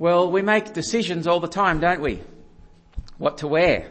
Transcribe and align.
Well, 0.00 0.30
we 0.30 0.40
make 0.40 0.72
decisions 0.72 1.26
all 1.26 1.40
the 1.40 1.46
time, 1.46 1.78
don't 1.78 2.00
we? 2.00 2.22
What 3.18 3.36
to 3.38 3.46
wear, 3.46 3.90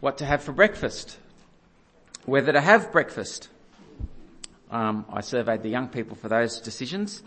what 0.00 0.18
to 0.18 0.26
have 0.26 0.42
for 0.42 0.50
breakfast, 0.50 1.16
whether 2.26 2.52
to 2.52 2.60
have 2.60 2.90
breakfast. 2.90 3.48
Um, 4.72 5.04
I 5.08 5.20
surveyed 5.20 5.62
the 5.62 5.68
young 5.68 5.86
people 5.86 6.16
for 6.16 6.28
those 6.28 6.60
decisions. 6.60 7.22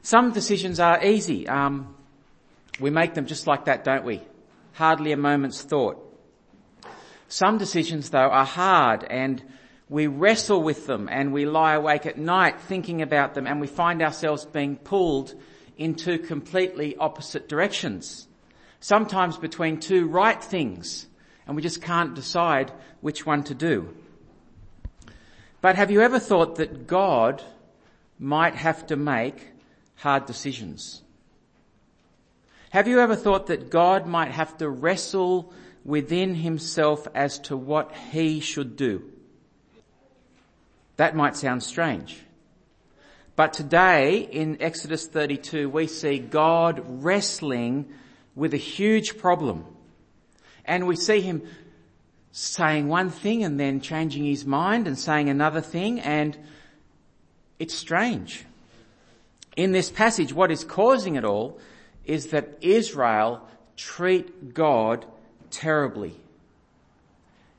Some 0.00 0.32
decisions 0.32 0.80
are 0.80 1.04
easy. 1.04 1.46
Um, 1.46 1.94
we 2.80 2.88
make 2.88 3.12
them 3.12 3.26
just 3.26 3.46
like 3.46 3.66
that, 3.66 3.84
don't 3.84 4.04
we? 4.06 4.22
Hardly 4.72 5.12
a 5.12 5.18
moment's 5.18 5.60
thought. 5.60 6.02
Some 7.28 7.58
decisions 7.58 8.08
though 8.08 8.30
are 8.30 8.46
hard 8.46 9.04
and 9.04 9.42
we 9.90 10.06
wrestle 10.06 10.62
with 10.62 10.86
them 10.86 11.06
and 11.12 11.34
we 11.34 11.44
lie 11.44 11.74
awake 11.74 12.06
at 12.06 12.16
night 12.16 12.62
thinking 12.62 13.02
about 13.02 13.34
them 13.34 13.46
and 13.46 13.60
we 13.60 13.66
find 13.66 14.00
ourselves 14.00 14.46
being 14.46 14.76
pulled 14.76 15.34
in 15.78 15.94
two 15.94 16.18
completely 16.18 16.96
opposite 16.96 17.48
directions. 17.48 18.28
Sometimes 18.80 19.38
between 19.38 19.80
two 19.80 20.06
right 20.06 20.42
things 20.42 21.06
and 21.46 21.56
we 21.56 21.62
just 21.62 21.80
can't 21.80 22.14
decide 22.14 22.70
which 23.00 23.24
one 23.24 23.42
to 23.44 23.54
do. 23.54 23.94
But 25.60 25.76
have 25.76 25.90
you 25.90 26.02
ever 26.02 26.18
thought 26.18 26.56
that 26.56 26.86
God 26.86 27.42
might 28.18 28.54
have 28.54 28.86
to 28.88 28.96
make 28.96 29.48
hard 29.96 30.26
decisions? 30.26 31.02
Have 32.70 32.86
you 32.86 33.00
ever 33.00 33.16
thought 33.16 33.46
that 33.46 33.70
God 33.70 34.06
might 34.06 34.30
have 34.30 34.58
to 34.58 34.68
wrestle 34.68 35.52
within 35.84 36.34
himself 36.34 37.08
as 37.14 37.38
to 37.40 37.56
what 37.56 37.94
he 38.12 38.40
should 38.40 38.76
do? 38.76 39.02
That 40.96 41.16
might 41.16 41.36
sound 41.36 41.62
strange. 41.62 42.20
But 43.38 43.52
today 43.52 44.18
in 44.18 44.60
Exodus 44.60 45.06
32 45.06 45.70
we 45.70 45.86
see 45.86 46.18
God 46.18 46.82
wrestling 47.04 47.86
with 48.34 48.52
a 48.52 48.56
huge 48.56 49.16
problem. 49.16 49.64
And 50.64 50.88
we 50.88 50.96
see 50.96 51.20
him 51.20 51.42
saying 52.32 52.88
one 52.88 53.10
thing 53.10 53.44
and 53.44 53.60
then 53.60 53.80
changing 53.80 54.24
his 54.24 54.44
mind 54.44 54.88
and 54.88 54.98
saying 54.98 55.28
another 55.28 55.60
thing 55.60 56.00
and 56.00 56.36
it's 57.60 57.74
strange. 57.74 58.44
In 59.54 59.70
this 59.70 59.88
passage 59.88 60.32
what 60.32 60.50
is 60.50 60.64
causing 60.64 61.14
it 61.14 61.24
all 61.24 61.60
is 62.04 62.30
that 62.30 62.58
Israel 62.60 63.46
treat 63.76 64.52
God 64.52 65.06
terribly. 65.52 66.16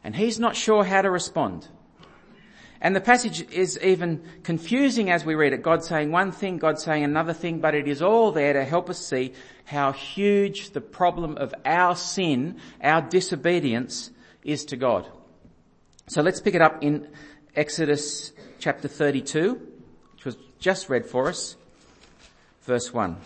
And 0.03 0.14
he's 0.14 0.39
not 0.39 0.58
sure 0.58 0.83
how 0.83 1.03
to 1.03 1.09
respond. 1.09 1.69
And 2.81 2.95
the 2.95 3.02
passage 3.02 3.41
is 3.52 3.77
even 3.81 4.23
confusing 4.44 5.11
as 5.11 5.25
we 5.25 5.35
read 5.35 5.52
it. 5.52 5.61
God 5.61 5.83
saying 5.83 6.11
one 6.11 6.31
thing, 6.31 6.58
God 6.58 6.80
saying 6.80 7.03
another 7.03 7.33
thing, 7.33 7.59
but 7.59 7.75
it 7.75 7.88
is 7.88 8.02
all 8.02 8.31
there 8.31 8.53
to 8.53 8.63
help 8.63 8.89
us 8.89 9.05
see 9.05 9.33
how 9.66 9.91
huge 9.91 10.71
the 10.71 10.81
problem 10.81 11.38
of 11.38 11.53
our 11.66 11.95
sin, 11.95 12.58
our 12.81 13.02
disobedience 13.02 14.11
is 14.44 14.63
to 14.66 14.77
God. 14.77 15.05
So 16.08 16.21
let's 16.21 16.39
pick 16.39 16.55
it 16.55 16.61
up 16.61 16.81
in 16.81 17.08
Exodus 17.55 18.31
chapter 18.59 18.88
32, 18.88 19.61
which 20.14 20.25
was 20.25 20.38
just 20.58 20.89
read 20.89 21.05
for 21.05 21.27
us, 21.27 21.58
verse 22.61 22.93
1. 22.93 23.17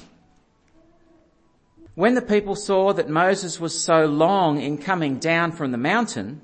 When 1.96 2.16
the 2.16 2.24
people 2.24 2.56
saw 2.56 2.92
that 2.94 3.08
Moses 3.08 3.60
was 3.60 3.80
so 3.80 4.06
long 4.06 4.60
in 4.60 4.80
coming 4.80 5.20
down 5.20 5.52
from 5.52 5.72
the 5.72 5.78
mountain, 5.78 6.42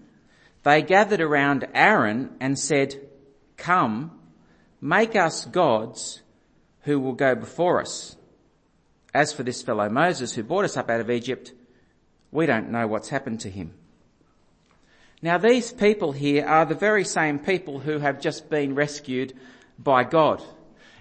they 0.64 0.82
gathered 0.82 1.22
around 1.22 1.68
Aaron 1.74 2.32
and 2.40 2.58
said, 2.58 3.00
come, 3.58 4.12
make 4.82 5.16
us 5.16 5.46
gods 5.46 6.22
who 6.82 7.00
will 7.00 7.14
go 7.14 7.36
before 7.36 7.82
us. 7.82 8.16
As 9.14 9.34
for 9.34 9.44
this 9.44 9.62
fellow 9.62 9.90
Moses 9.90 10.34
who 10.34 10.44
brought 10.44 10.66
us 10.66 10.78
up 10.78 10.90
out 10.90 11.02
of 11.02 11.10
Egypt, 11.10 11.54
we 12.32 12.46
don't 12.46 12.70
know 12.70 12.88
what's 12.88 13.10
happened 13.10 13.40
to 13.42 13.50
him. 13.50 13.74
Now 15.22 15.38
these 15.38 15.74
people 15.74 16.12
here 16.12 16.46
are 16.46 16.66
the 16.66 16.76
very 16.76 17.04
same 17.04 17.40
people 17.40 17.80
who 17.80 18.00
have 18.00 18.22
just 18.22 18.50
been 18.50 18.76
rescued 18.76 19.34
by 19.78 20.04
God. 20.04 20.44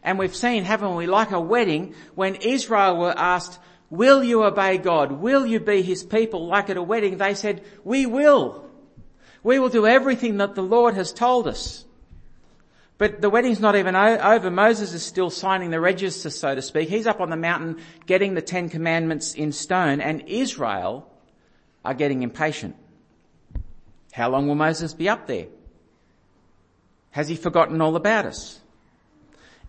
And 0.03 0.19
we've 0.19 0.35
seen, 0.35 0.65
haven't 0.65 0.95
we, 0.95 1.07
like 1.07 1.33
a 1.33 1.41
wedding, 1.41 1.95
when 2.15 2.37
Israel 2.37 2.97
were 2.97 3.15
asked, 3.17 3.59
will 3.91 4.23
you 4.23 4.45
obey 4.45 4.79
God? 4.79 5.13
Will 5.13 5.45
you 5.45 5.61
be 5.61 5.83
his 5.83 6.03
people? 6.03 6.47
Like 6.47 6.71
at 6.71 6.77
a 6.77 6.83
wedding, 6.83 7.19
they 7.19 7.35
said, 7.35 7.65
we 7.85 8.07
will. 8.07 8.68
We 9.43 9.59
will 9.59 9.69
do 9.69 9.87
everything 9.87 10.39
that 10.39 10.55
the 10.55 10.63
Lord 10.63 10.95
has 10.95 11.13
told 11.13 11.47
us. 11.47 11.85
But 12.99 13.21
the 13.21 13.31
wedding's 13.31 13.61
not 13.61 13.77
even 13.77 13.95
over. 13.95 14.51
Moses 14.51 14.93
is 14.93 15.05
still 15.05 15.31
signing 15.31 15.71
the 15.71 15.81
register, 15.81 16.31
so 16.31 16.57
to 16.57 16.63
speak. 16.63 16.89
He's 16.89 17.07
up 17.07 17.21
on 17.21 17.31
the 17.31 17.37
mountain 17.37 17.81
getting 18.07 18.35
the 18.35 18.43
Ten 18.43 18.69
Commandments 18.69 19.35
in 19.35 19.53
stone 19.53 20.01
and 20.01 20.25
Israel 20.27 21.09
are 21.85 21.95
getting 21.95 22.23
impatient. 22.23 22.75
How 24.13 24.29
long 24.31 24.49
will 24.49 24.57
Moses 24.57 24.95
be 24.95 25.09
up 25.09 25.29
there? 25.29 25.47
Has 27.13 27.29
he 27.29 27.37
forgotten 27.37 27.81
all 27.81 27.95
about 27.95 28.27
us? 28.27 28.61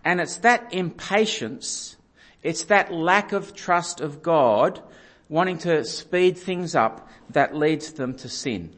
And 0.04 0.20
it's 0.20 0.38
that 0.38 0.72
impatience, 0.74 1.96
it's 2.42 2.64
that 2.64 2.92
lack 2.92 3.32
of 3.32 3.54
trust 3.54 4.00
of 4.00 4.22
God 4.22 4.82
wanting 5.28 5.58
to 5.58 5.84
speed 5.84 6.36
things 6.36 6.74
up 6.74 7.08
that 7.30 7.54
leads 7.54 7.92
them 7.92 8.14
to 8.14 8.28
sin. 8.28 8.74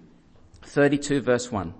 32 0.63 1.21
verse 1.21 1.51
1. 1.51 1.75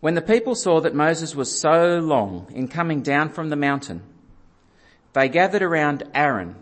When 0.00 0.14
the 0.14 0.22
people 0.22 0.54
saw 0.54 0.80
that 0.80 0.94
Moses 0.94 1.34
was 1.34 1.58
so 1.58 1.98
long 1.98 2.52
in 2.54 2.68
coming 2.68 3.00
down 3.00 3.30
from 3.30 3.48
the 3.48 3.56
mountain, 3.56 4.02
they 5.14 5.28
gathered 5.28 5.62
around 5.62 6.02
Aaron, 6.14 6.56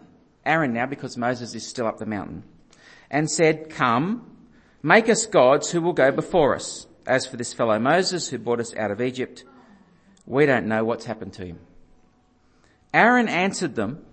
Aaron 0.46 0.72
now 0.72 0.86
because 0.86 1.16
Moses 1.16 1.54
is 1.54 1.66
still 1.66 1.86
up 1.86 1.98
the 1.98 2.06
mountain, 2.06 2.44
and 3.10 3.28
said, 3.28 3.68
come, 3.68 4.30
make 4.82 5.08
us 5.08 5.26
gods 5.26 5.70
who 5.70 5.80
will 5.80 5.92
go 5.92 6.12
before 6.12 6.54
us. 6.54 6.86
As 7.04 7.26
for 7.26 7.36
this 7.36 7.52
fellow 7.52 7.80
Moses 7.80 8.28
who 8.28 8.38
brought 8.38 8.60
us 8.60 8.76
out 8.76 8.92
of 8.92 9.00
Egypt, 9.00 9.44
we 10.24 10.46
don't 10.46 10.66
know 10.66 10.84
what's 10.84 11.06
happened 11.06 11.32
to 11.32 11.44
him. 11.44 11.58
Aaron 12.94 13.28
answered 13.28 13.74
them, 13.74 14.04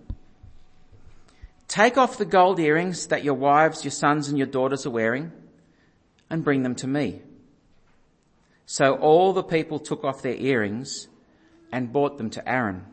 take 1.68 2.00
off 2.00 2.18
the 2.18 2.26
gold 2.26 2.60
earrings 2.60 3.08
that 3.08 3.24
your 3.24 3.36
wives, 3.36 3.84
your 3.84 3.92
sons 3.92 4.28
and 4.28 4.40
your 4.40 4.48
daughters 4.48 4.88
are 4.88 4.92
wearing 4.92 5.32
and 6.30 6.44
bring 6.44 6.64
them 6.64 6.76
to 6.76 6.88
me. 6.88 7.22
So 8.66 8.96
all 8.96 9.34
the 9.34 9.44
people 9.44 9.80
took 9.80 10.04
off 10.04 10.22
their 10.22 10.36
earrings 10.36 11.08
and 11.72 11.92
brought 11.92 12.18
them 12.18 12.30
to 12.32 12.50
Aaron. 12.50 12.86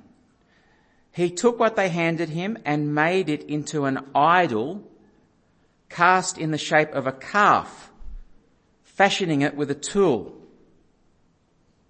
He 1.13 1.31
took 1.31 1.59
what 1.59 1.77
they 1.77 1.89
handed 1.89 2.29
him 2.29 2.59
and 2.65 2.95
made 2.95 3.29
it 3.29 3.43
into 3.45 3.85
an 3.85 4.07
idol 4.15 4.83
cast 5.89 6.39
in 6.39 6.51
the 6.51 6.59
shape 6.59 6.93
of 6.93 7.07
a 7.07 7.13
calf, 7.13 7.91
fashioning 8.83 9.43
it 9.43 9.57
with 9.57 9.71
a 9.71 9.75
tool. 9.75 10.35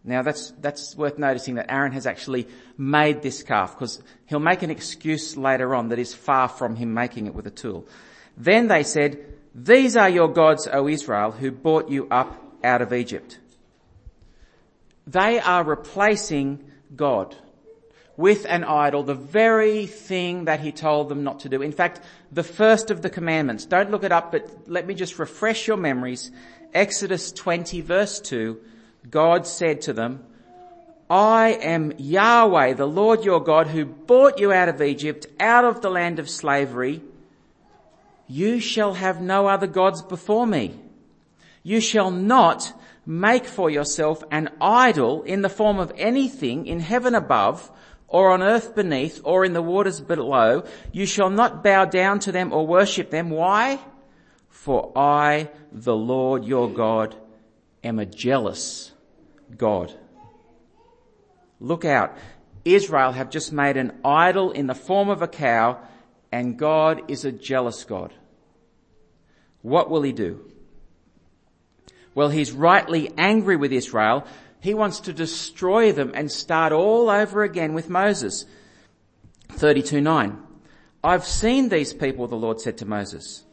Now 0.04 0.22
that's, 0.22 0.52
that's 0.60 0.96
worth 0.96 1.18
noticing 1.18 1.56
that 1.56 1.70
Aaron 1.70 1.92
has 1.92 2.06
actually 2.06 2.46
made 2.78 3.22
this 3.22 3.42
calf 3.42 3.74
because 3.74 4.00
he'll 4.26 4.38
make 4.38 4.62
an 4.62 4.70
excuse 4.70 5.36
later 5.36 5.74
on 5.74 5.88
that 5.88 5.98
is 5.98 6.14
far 6.14 6.48
from 6.48 6.76
him 6.76 6.94
making 6.94 7.26
it 7.26 7.34
with 7.34 7.46
a 7.48 7.50
tool. 7.50 7.86
Then 8.36 8.68
they 8.68 8.84
said, 8.84 9.18
these 9.58 9.96
are 9.96 10.10
your 10.10 10.28
gods, 10.28 10.68
O 10.70 10.86
Israel, 10.86 11.30
who 11.30 11.50
brought 11.50 11.88
you 11.88 12.06
up 12.10 12.44
out 12.62 12.82
of 12.82 12.92
Egypt. 12.92 13.38
They 15.06 15.40
are 15.40 15.64
replacing 15.64 16.62
God 16.94 17.34
with 18.18 18.44
an 18.46 18.64
idol, 18.64 19.02
the 19.02 19.14
very 19.14 19.86
thing 19.86 20.44
that 20.44 20.60
he 20.60 20.72
told 20.72 21.08
them 21.08 21.24
not 21.24 21.40
to 21.40 21.48
do. 21.48 21.62
In 21.62 21.72
fact, 21.72 22.02
the 22.30 22.42
first 22.42 22.90
of 22.90 23.00
the 23.00 23.08
commandments. 23.08 23.64
Don't 23.64 23.90
look 23.90 24.04
it 24.04 24.12
up, 24.12 24.30
but 24.30 24.68
let 24.68 24.86
me 24.86 24.92
just 24.92 25.18
refresh 25.18 25.66
your 25.66 25.78
memories. 25.78 26.30
Exodus 26.74 27.32
20 27.32 27.80
verse 27.80 28.20
2, 28.20 28.60
God 29.08 29.46
said 29.46 29.80
to 29.82 29.94
them, 29.94 30.22
I 31.08 31.52
am 31.62 31.94
Yahweh, 31.96 32.74
the 32.74 32.86
Lord 32.86 33.24
your 33.24 33.40
God, 33.40 33.68
who 33.68 33.86
brought 33.86 34.38
you 34.38 34.52
out 34.52 34.68
of 34.68 34.82
Egypt, 34.82 35.26
out 35.40 35.64
of 35.64 35.80
the 35.80 35.90
land 35.90 36.18
of 36.18 36.28
slavery. 36.28 37.00
You 38.26 38.60
shall 38.60 38.94
have 38.94 39.20
no 39.20 39.46
other 39.46 39.66
gods 39.66 40.02
before 40.02 40.46
me. 40.46 40.78
You 41.62 41.80
shall 41.80 42.10
not 42.10 42.72
make 43.04 43.46
for 43.46 43.70
yourself 43.70 44.22
an 44.30 44.50
idol 44.60 45.22
in 45.22 45.42
the 45.42 45.48
form 45.48 45.78
of 45.78 45.92
anything 45.96 46.66
in 46.66 46.80
heaven 46.80 47.14
above 47.14 47.70
or 48.08 48.32
on 48.32 48.42
earth 48.42 48.74
beneath 48.74 49.20
or 49.24 49.44
in 49.44 49.52
the 49.52 49.62
waters 49.62 50.00
below. 50.00 50.64
You 50.92 51.06
shall 51.06 51.30
not 51.30 51.62
bow 51.62 51.84
down 51.84 52.18
to 52.20 52.32
them 52.32 52.52
or 52.52 52.66
worship 52.66 53.10
them. 53.10 53.30
Why? 53.30 53.78
For 54.48 54.92
I, 54.96 55.50
the 55.72 55.94
Lord 55.94 56.44
your 56.44 56.68
God, 56.68 57.14
am 57.84 57.98
a 57.98 58.06
jealous 58.06 58.92
God. 59.56 59.92
Look 61.60 61.84
out. 61.84 62.16
Israel 62.64 63.12
have 63.12 63.30
just 63.30 63.52
made 63.52 63.76
an 63.76 63.92
idol 64.04 64.50
in 64.50 64.66
the 64.66 64.74
form 64.74 65.08
of 65.08 65.22
a 65.22 65.28
cow 65.28 65.78
and 66.36 66.58
God 66.58 67.10
is 67.10 67.24
a 67.24 67.32
jealous 67.32 67.84
God. 67.84 68.12
What 69.62 69.88
will 69.88 70.02
he 70.02 70.12
do? 70.12 70.52
Well, 72.14 72.28
he's 72.28 72.52
rightly 72.52 73.10
angry 73.16 73.56
with 73.56 73.72
Israel. 73.72 74.26
He 74.60 74.74
wants 74.74 75.00
to 75.00 75.14
destroy 75.14 75.92
them 75.92 76.12
and 76.14 76.30
start 76.30 76.74
all 76.74 77.08
over 77.08 77.42
again 77.42 77.72
with 77.72 77.88
Moses. 77.88 78.44
32.9. 79.48 80.36
I've 81.02 81.24
seen 81.24 81.70
these 81.70 81.94
people, 81.94 82.26
the 82.26 82.36
Lord 82.36 82.60
said 82.60 82.76
to 82.78 82.84
Moses. 82.84 83.44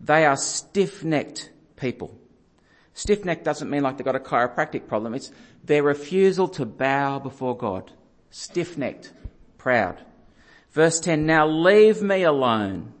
They 0.00 0.24
are 0.24 0.38
stiff-necked 0.38 1.50
people. 1.76 2.18
Stiff-necked 2.94 3.44
doesn't 3.44 3.68
mean 3.68 3.82
like 3.82 3.98
they've 3.98 4.04
got 4.04 4.16
a 4.16 4.20
chiropractic 4.20 4.88
problem. 4.88 5.12
It's 5.12 5.30
their 5.62 5.82
refusal 5.82 6.48
to 6.48 6.64
bow 6.64 7.18
before 7.18 7.54
God. 7.54 7.92
Stiff-necked. 8.30 9.12
Proud. 9.58 10.00
Verse 10.74 10.98
10, 10.98 11.24
now 11.24 11.46
leave 11.46 12.02
me 12.02 12.24
alone 12.24 12.92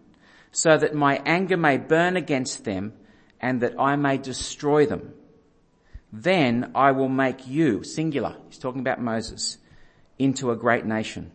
so 0.52 0.78
that 0.78 0.94
my 0.94 1.20
anger 1.26 1.56
may 1.56 1.76
burn 1.76 2.16
against 2.16 2.64
them 2.64 2.92
and 3.40 3.60
that 3.62 3.74
I 3.80 3.96
may 3.96 4.16
destroy 4.16 4.86
them. 4.86 5.12
Then 6.12 6.70
I 6.76 6.92
will 6.92 7.08
make 7.08 7.48
you, 7.48 7.82
singular, 7.82 8.36
he's 8.48 8.60
talking 8.60 8.80
about 8.80 9.02
Moses, 9.02 9.58
into 10.20 10.52
a 10.52 10.56
great 10.56 10.86
nation. 10.86 11.32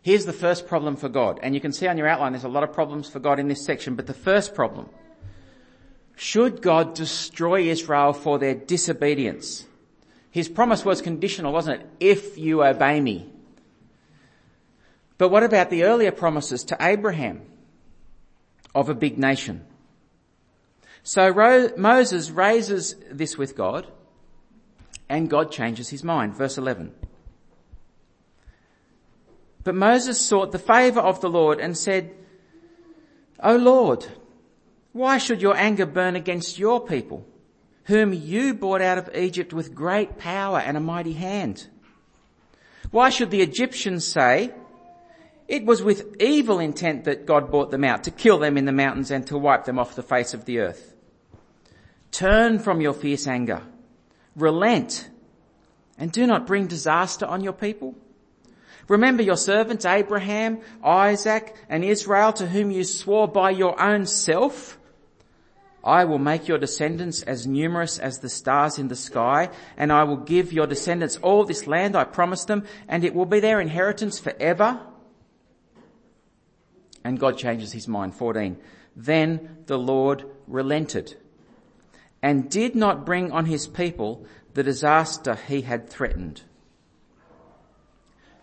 Here's 0.00 0.26
the 0.26 0.32
first 0.32 0.68
problem 0.68 0.94
for 0.94 1.08
God. 1.08 1.40
And 1.42 1.56
you 1.56 1.60
can 1.60 1.72
see 1.72 1.88
on 1.88 1.98
your 1.98 2.06
outline 2.06 2.30
there's 2.30 2.44
a 2.44 2.48
lot 2.48 2.62
of 2.62 2.72
problems 2.72 3.08
for 3.08 3.18
God 3.18 3.40
in 3.40 3.48
this 3.48 3.64
section, 3.64 3.96
but 3.96 4.06
the 4.06 4.14
first 4.14 4.54
problem. 4.54 4.88
Should 6.14 6.62
God 6.62 6.94
destroy 6.94 7.62
Israel 7.62 8.12
for 8.12 8.38
their 8.38 8.54
disobedience? 8.54 9.66
His 10.30 10.48
promise 10.48 10.84
was 10.84 11.02
conditional, 11.02 11.52
wasn't 11.52 11.80
it? 11.80 11.88
If 11.98 12.38
you 12.38 12.62
obey 12.62 13.00
me. 13.00 13.31
But 15.22 15.30
what 15.30 15.44
about 15.44 15.70
the 15.70 15.84
earlier 15.84 16.10
promises 16.10 16.64
to 16.64 16.76
Abraham 16.80 17.42
of 18.74 18.88
a 18.88 18.94
big 18.94 19.18
nation? 19.18 19.64
So 21.04 21.32
Moses 21.76 22.32
raises 22.32 22.96
this 23.08 23.38
with 23.38 23.56
God 23.56 23.86
and 25.08 25.30
God 25.30 25.52
changes 25.52 25.90
his 25.90 26.02
mind. 26.02 26.34
Verse 26.34 26.58
11. 26.58 26.92
But 29.62 29.76
Moses 29.76 30.20
sought 30.20 30.50
the 30.50 30.58
favour 30.58 30.98
of 30.98 31.20
the 31.20 31.30
Lord 31.30 31.60
and 31.60 31.78
said, 31.78 32.12
O 33.40 33.54
Lord, 33.54 34.04
why 34.90 35.18
should 35.18 35.40
your 35.40 35.56
anger 35.56 35.86
burn 35.86 36.16
against 36.16 36.58
your 36.58 36.84
people, 36.84 37.24
whom 37.84 38.12
you 38.12 38.54
brought 38.54 38.82
out 38.82 38.98
of 38.98 39.14
Egypt 39.14 39.52
with 39.52 39.72
great 39.72 40.18
power 40.18 40.58
and 40.58 40.76
a 40.76 40.80
mighty 40.80 41.12
hand? 41.12 41.68
Why 42.90 43.08
should 43.08 43.30
the 43.30 43.40
Egyptians 43.40 44.04
say, 44.04 44.52
it 45.48 45.64
was 45.64 45.82
with 45.82 46.20
evil 46.20 46.58
intent 46.58 47.04
that 47.04 47.26
God 47.26 47.50
brought 47.50 47.70
them 47.70 47.84
out, 47.84 48.04
to 48.04 48.10
kill 48.10 48.38
them 48.38 48.56
in 48.56 48.64
the 48.64 48.72
mountains 48.72 49.10
and 49.10 49.26
to 49.26 49.38
wipe 49.38 49.64
them 49.64 49.78
off 49.78 49.94
the 49.94 50.02
face 50.02 50.34
of 50.34 50.44
the 50.44 50.60
earth? 50.60 50.94
Turn 52.10 52.58
from 52.58 52.80
your 52.80 52.92
fierce 52.92 53.26
anger. 53.26 53.62
Relent 54.36 55.08
and 55.98 56.12
do 56.12 56.26
not 56.26 56.46
bring 56.46 56.66
disaster 56.66 57.26
on 57.26 57.42
your 57.42 57.52
people. 57.52 57.94
Remember 58.88 59.22
your 59.22 59.36
servants 59.36 59.84
Abraham, 59.84 60.60
Isaac 60.82 61.54
and 61.68 61.84
Israel 61.84 62.32
to 62.34 62.46
whom 62.46 62.70
you 62.70 62.84
swore 62.84 63.28
by 63.28 63.50
your 63.50 63.80
own 63.80 64.06
self. 64.06 64.78
I 65.84 66.04
will 66.04 66.18
make 66.18 66.48
your 66.48 66.58
descendants 66.58 67.22
as 67.22 67.46
numerous 67.46 67.98
as 67.98 68.18
the 68.18 68.28
stars 68.28 68.78
in 68.78 68.88
the 68.88 68.96
sky 68.96 69.50
and 69.76 69.92
I 69.92 70.04
will 70.04 70.16
give 70.16 70.52
your 70.52 70.66
descendants 70.66 71.16
all 71.16 71.44
this 71.44 71.66
land 71.66 71.96
I 71.96 72.04
promised 72.04 72.46
them 72.46 72.64
and 72.88 73.04
it 73.04 73.14
will 73.14 73.26
be 73.26 73.40
their 73.40 73.60
inheritance 73.60 74.18
forever. 74.18 74.80
And 77.04 77.18
God 77.18 77.36
changes 77.36 77.72
his 77.72 77.88
mind. 77.88 78.14
14. 78.14 78.56
Then 78.94 79.58
the 79.66 79.78
Lord 79.78 80.24
relented 80.46 81.16
and 82.22 82.48
did 82.48 82.74
not 82.76 83.04
bring 83.04 83.32
on 83.32 83.46
his 83.46 83.66
people 83.66 84.24
the 84.54 84.62
disaster 84.62 85.34
he 85.34 85.62
had 85.62 85.88
threatened. 85.88 86.42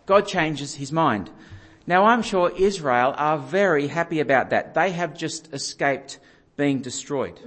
God 0.05 0.27
changes 0.27 0.75
his 0.75 0.91
mind. 0.91 1.29
Now 1.87 2.05
I'm 2.05 2.21
sure 2.21 2.51
Israel 2.55 3.13
are 3.15 3.37
very 3.37 3.87
happy 3.87 4.19
about 4.19 4.49
that. 4.49 4.73
They 4.73 4.91
have 4.91 5.17
just 5.17 5.53
escaped 5.53 6.19
being 6.57 6.81
destroyed. 6.81 7.39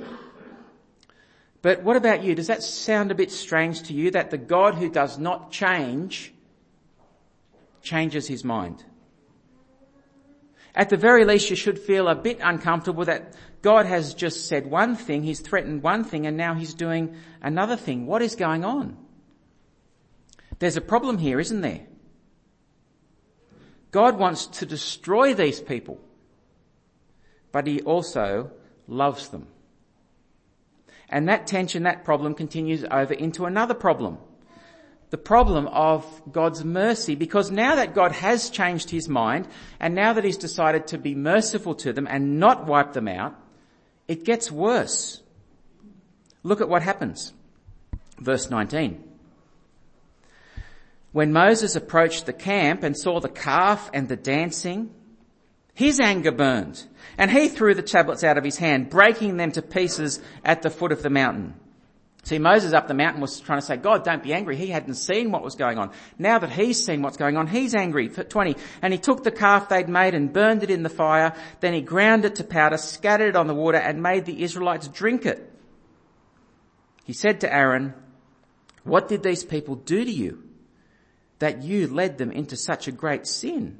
But 1.60 1.82
what 1.82 1.96
about 1.96 2.24
you? 2.24 2.34
Does 2.34 2.48
that 2.48 2.62
sound 2.62 3.10
a 3.10 3.14
bit 3.14 3.30
strange 3.30 3.82
to 3.84 3.92
you 3.92 4.10
that 4.12 4.30
the 4.30 4.38
God 4.38 4.74
who 4.74 4.88
does 4.90 5.18
not 5.18 5.52
change 5.52 6.32
changes 7.82 8.26
his 8.26 8.42
mind? 8.42 8.84
At 10.74 10.88
the 10.88 10.96
very 10.96 11.24
least, 11.24 11.50
you 11.50 11.56
should 11.56 11.78
feel 11.78 12.08
a 12.08 12.14
bit 12.14 12.38
uncomfortable 12.42 13.04
that 13.04 13.34
God 13.60 13.86
has 13.86 14.14
just 14.14 14.48
said 14.48 14.66
one 14.66 14.96
thing, 14.96 15.22
He's 15.22 15.40
threatened 15.40 15.82
one 15.82 16.04
thing, 16.04 16.26
and 16.26 16.36
now 16.36 16.54
He's 16.54 16.74
doing 16.74 17.16
another 17.42 17.76
thing. 17.76 18.06
What 18.06 18.22
is 18.22 18.34
going 18.34 18.64
on? 18.64 18.96
There's 20.58 20.76
a 20.76 20.80
problem 20.80 21.18
here, 21.18 21.38
isn't 21.40 21.60
there? 21.60 21.82
God 23.90 24.18
wants 24.18 24.46
to 24.46 24.66
destroy 24.66 25.34
these 25.34 25.60
people, 25.60 26.00
but 27.50 27.66
He 27.66 27.82
also 27.82 28.50
loves 28.88 29.28
them. 29.28 29.48
And 31.10 31.28
that 31.28 31.46
tension, 31.46 31.82
that 31.82 32.04
problem 32.04 32.34
continues 32.34 32.84
over 32.90 33.12
into 33.12 33.44
another 33.44 33.74
problem 33.74 34.18
the 35.12 35.18
problem 35.18 35.66
of 35.66 36.06
God's 36.32 36.64
mercy 36.64 37.14
because 37.14 37.50
now 37.50 37.74
that 37.74 37.94
God 37.94 38.12
has 38.12 38.48
changed 38.48 38.88
his 38.88 39.10
mind 39.10 39.46
and 39.78 39.94
now 39.94 40.14
that 40.14 40.24
he's 40.24 40.38
decided 40.38 40.86
to 40.86 40.96
be 40.96 41.14
merciful 41.14 41.74
to 41.76 41.92
them 41.92 42.08
and 42.08 42.40
not 42.40 42.66
wipe 42.66 42.94
them 42.94 43.08
out, 43.08 43.34
it 44.08 44.24
gets 44.24 44.50
worse. 44.50 45.20
Look 46.42 46.62
at 46.62 46.68
what 46.70 46.80
happens. 46.80 47.34
Verse 48.18 48.48
19. 48.48 49.04
When 51.12 51.30
Moses 51.30 51.76
approached 51.76 52.24
the 52.24 52.32
camp 52.32 52.82
and 52.82 52.96
saw 52.96 53.20
the 53.20 53.28
calf 53.28 53.90
and 53.92 54.08
the 54.08 54.16
dancing, 54.16 54.94
his 55.74 56.00
anger 56.00 56.32
burned 56.32 56.84
and 57.18 57.30
he 57.30 57.48
threw 57.48 57.74
the 57.74 57.82
tablets 57.82 58.24
out 58.24 58.38
of 58.38 58.44
his 58.44 58.56
hand, 58.56 58.88
breaking 58.88 59.36
them 59.36 59.52
to 59.52 59.60
pieces 59.60 60.22
at 60.42 60.62
the 60.62 60.70
foot 60.70 60.90
of 60.90 61.02
the 61.02 61.10
mountain. 61.10 61.52
See, 62.24 62.38
Moses 62.38 62.72
up 62.72 62.86
the 62.86 62.94
mountain 62.94 63.20
was 63.20 63.40
trying 63.40 63.58
to 63.58 63.66
say, 63.66 63.76
God, 63.76 64.04
don't 64.04 64.22
be 64.22 64.32
angry. 64.32 64.56
He 64.56 64.68
hadn't 64.68 64.94
seen 64.94 65.32
what 65.32 65.42
was 65.42 65.56
going 65.56 65.76
on. 65.78 65.90
Now 66.18 66.38
that 66.38 66.50
he's 66.50 66.84
seen 66.84 67.02
what's 67.02 67.16
going 67.16 67.36
on, 67.36 67.48
he's 67.48 67.74
angry. 67.74 68.08
20. 68.08 68.54
And 68.80 68.92
he 68.92 68.98
took 68.98 69.24
the 69.24 69.32
calf 69.32 69.68
they'd 69.68 69.88
made 69.88 70.14
and 70.14 70.32
burned 70.32 70.62
it 70.62 70.70
in 70.70 70.84
the 70.84 70.88
fire. 70.88 71.34
Then 71.58 71.74
he 71.74 71.80
ground 71.80 72.24
it 72.24 72.36
to 72.36 72.44
powder, 72.44 72.76
scattered 72.76 73.30
it 73.30 73.36
on 73.36 73.48
the 73.48 73.54
water 73.54 73.78
and 73.78 74.02
made 74.02 74.24
the 74.24 74.40
Israelites 74.42 74.86
drink 74.86 75.26
it. 75.26 75.52
He 77.04 77.12
said 77.12 77.40
to 77.40 77.52
Aaron, 77.52 77.92
what 78.84 79.08
did 79.08 79.24
these 79.24 79.42
people 79.42 79.74
do 79.74 80.04
to 80.04 80.10
you 80.10 80.44
that 81.40 81.62
you 81.62 81.88
led 81.88 82.18
them 82.18 82.30
into 82.30 82.56
such 82.56 82.86
a 82.86 82.92
great 82.92 83.26
sin? 83.26 83.78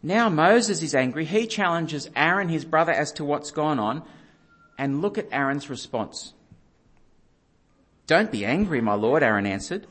Now 0.00 0.28
Moses 0.28 0.80
is 0.82 0.94
angry. 0.94 1.24
He 1.24 1.48
challenges 1.48 2.08
Aaron, 2.14 2.48
his 2.48 2.64
brother, 2.64 2.92
as 2.92 3.10
to 3.14 3.24
what's 3.24 3.50
gone 3.50 3.80
on. 3.80 4.04
And 4.78 5.02
look 5.02 5.18
at 5.18 5.26
Aaron's 5.32 5.68
response. 5.68 6.34
Don't 8.06 8.30
be 8.30 8.44
angry, 8.44 8.80
my 8.80 8.94
lord, 8.94 9.22
Aaron 9.22 9.46
answered. 9.46 9.86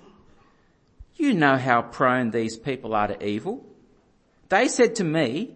You 1.16 1.34
know 1.34 1.58
how 1.58 1.82
prone 1.82 2.32
these 2.32 2.58
people 2.58 2.94
are 2.94 3.08
to 3.08 3.26
evil. 3.26 3.66
They 4.50 4.68
said 4.68 4.96
to 4.96 5.04
me, 5.04 5.56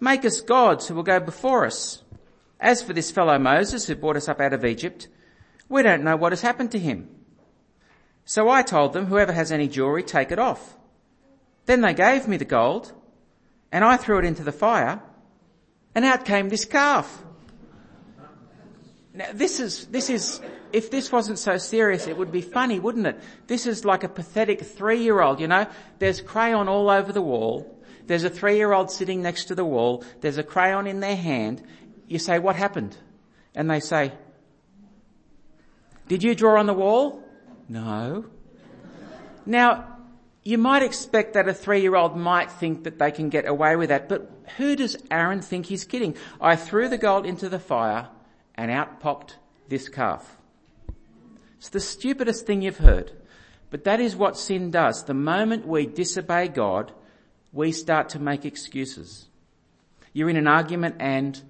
make 0.00 0.24
us 0.24 0.40
gods 0.40 0.88
who 0.88 0.94
will 0.94 1.02
go 1.02 1.20
before 1.20 1.66
us. 1.66 2.02
As 2.60 2.82
for 2.82 2.92
this 2.92 3.10
fellow 3.10 3.38
Moses 3.38 3.86
who 3.86 3.94
brought 3.96 4.16
us 4.16 4.28
up 4.28 4.40
out 4.40 4.52
of 4.52 4.64
Egypt, 4.64 5.08
we 5.68 5.82
don't 5.82 6.04
know 6.04 6.16
what 6.16 6.32
has 6.32 6.42
happened 6.42 6.70
to 6.72 6.78
him. 6.78 7.08
So 8.24 8.48
I 8.48 8.62
told 8.62 8.92
them, 8.92 9.06
whoever 9.06 9.32
has 9.32 9.50
any 9.50 9.66
jewelry, 9.66 10.02
take 10.02 10.30
it 10.30 10.38
off. 10.38 10.76
Then 11.66 11.80
they 11.80 11.94
gave 11.94 12.28
me 12.28 12.36
the 12.36 12.44
gold 12.44 12.92
and 13.72 13.84
I 13.84 13.96
threw 13.96 14.18
it 14.18 14.24
into 14.24 14.44
the 14.44 14.52
fire 14.52 15.02
and 15.94 16.04
out 16.04 16.24
came 16.24 16.48
this 16.48 16.64
calf. 16.64 17.24
Now 19.14 19.26
this 19.32 19.60
is, 19.60 19.86
this 19.86 20.08
is, 20.08 20.40
if 20.72 20.90
this 20.90 21.12
wasn't 21.12 21.38
so 21.38 21.58
serious, 21.58 22.06
it 22.06 22.16
would 22.16 22.32
be 22.32 22.40
funny, 22.40 22.78
wouldn't 22.78 23.06
it? 23.06 23.20
This 23.46 23.66
is 23.66 23.84
like 23.84 24.04
a 24.04 24.08
pathetic 24.08 24.62
three-year-old, 24.62 25.40
you 25.40 25.48
know? 25.48 25.66
There's 25.98 26.20
crayon 26.20 26.68
all 26.68 26.90
over 26.90 27.12
the 27.12 27.22
wall. 27.22 27.78
There's 28.06 28.24
a 28.24 28.30
three-year-old 28.30 28.90
sitting 28.90 29.22
next 29.22 29.44
to 29.46 29.54
the 29.54 29.64
wall. 29.64 30.04
There's 30.20 30.38
a 30.38 30.42
crayon 30.42 30.86
in 30.86 31.00
their 31.00 31.16
hand. 31.16 31.62
You 32.08 32.18
say, 32.18 32.38
what 32.38 32.56
happened? 32.56 32.96
And 33.54 33.70
they 33.70 33.80
say, 33.80 34.12
did 36.08 36.22
you 36.22 36.34
draw 36.34 36.58
on 36.58 36.66
the 36.66 36.74
wall? 36.74 37.22
No. 37.68 38.26
Now, 39.46 39.98
you 40.42 40.58
might 40.58 40.82
expect 40.82 41.34
that 41.34 41.48
a 41.48 41.54
three-year-old 41.54 42.16
might 42.16 42.50
think 42.50 42.84
that 42.84 42.98
they 42.98 43.12
can 43.12 43.28
get 43.28 43.46
away 43.46 43.76
with 43.76 43.90
that, 43.90 44.08
but 44.08 44.30
who 44.56 44.74
does 44.74 44.96
Aaron 45.10 45.40
think 45.40 45.66
he's 45.66 45.84
kidding? 45.84 46.16
I 46.40 46.56
threw 46.56 46.88
the 46.88 46.98
gold 46.98 47.26
into 47.26 47.48
the 47.48 47.60
fire 47.60 48.08
and 48.54 48.70
out 48.70 49.00
popped 49.00 49.38
this 49.68 49.88
calf. 49.88 50.36
It's 51.62 51.68
the 51.68 51.78
stupidest 51.78 52.44
thing 52.44 52.62
you've 52.62 52.78
heard. 52.78 53.12
But 53.70 53.84
that 53.84 54.00
is 54.00 54.16
what 54.16 54.36
sin 54.36 54.72
does. 54.72 55.04
The 55.04 55.14
moment 55.14 55.64
we 55.64 55.86
disobey 55.86 56.48
God, 56.48 56.90
we 57.52 57.70
start 57.70 58.08
to 58.10 58.18
make 58.18 58.44
excuses. 58.44 59.28
You're 60.12 60.28
in 60.28 60.36
an 60.36 60.48
argument 60.48 60.96
and 60.98 61.40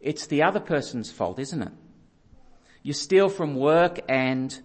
it's 0.00 0.26
the 0.26 0.42
other 0.42 0.58
person's 0.58 1.12
fault, 1.12 1.38
isn't 1.38 1.60
it? 1.60 1.72
You 2.82 2.94
steal 2.94 3.28
from 3.28 3.56
work 3.56 4.00
and 4.08 4.58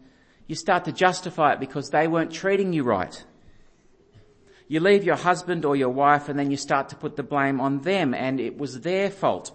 you 0.47 0.55
start 0.55 0.85
to 0.85 0.93
justify 0.93 1.51
it 1.51 1.59
because 1.59 1.89
they 1.89 2.07
weren't 2.07 2.31
treating 2.31 2.71
you 2.71 2.83
right. 2.83 3.25
You 4.69 4.79
leave 4.79 5.03
your 5.03 5.17
husband 5.17 5.65
or 5.65 5.75
your 5.75 5.89
wife 5.89 6.29
and 6.29 6.39
then 6.39 6.49
you 6.49 6.55
start 6.55 6.87
to 6.89 6.95
put 6.95 7.17
the 7.17 7.23
blame 7.23 7.59
on 7.59 7.81
them 7.81 8.13
and 8.13 8.39
it 8.39 8.57
was 8.57 8.79
their 8.79 9.09
fault. 9.09 9.51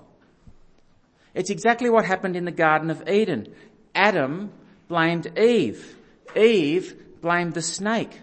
It's 1.33 1.49
exactly 1.49 1.89
what 1.89 2.05
happened 2.05 2.37
in 2.37 2.45
the 2.45 2.53
Garden 2.53 2.91
of 2.91 3.09
Eden. 3.09 3.55
Adam 3.95 4.53
blamed 4.89 5.39
Eve. 5.39 5.97
Eve 6.37 7.21
blamed 7.21 7.55
the 7.55 7.63
snake. 7.63 8.21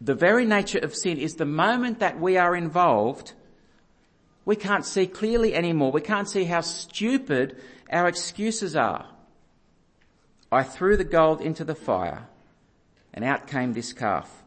The 0.00 0.14
very 0.14 0.44
nature 0.44 0.78
of 0.78 0.94
sin 0.94 1.18
is 1.18 1.36
the 1.36 1.46
moment 1.46 2.00
that 2.00 2.20
we 2.20 2.36
are 2.36 2.54
involved, 2.54 3.32
we 4.44 4.56
can't 4.56 4.84
see 4.84 5.06
clearly 5.06 5.54
anymore. 5.54 5.90
We 5.92 6.02
can't 6.02 6.28
see 6.28 6.44
how 6.44 6.60
stupid 6.60 7.56
our 7.90 8.06
excuses 8.06 8.76
are. 8.76 9.06
I 10.52 10.62
threw 10.62 10.96
the 10.96 11.04
gold 11.04 11.40
into 11.40 11.64
the 11.64 11.74
fire 11.74 12.28
and 13.14 13.24
out 13.24 13.46
came 13.46 13.72
this 13.72 13.92
calf. 13.92 14.42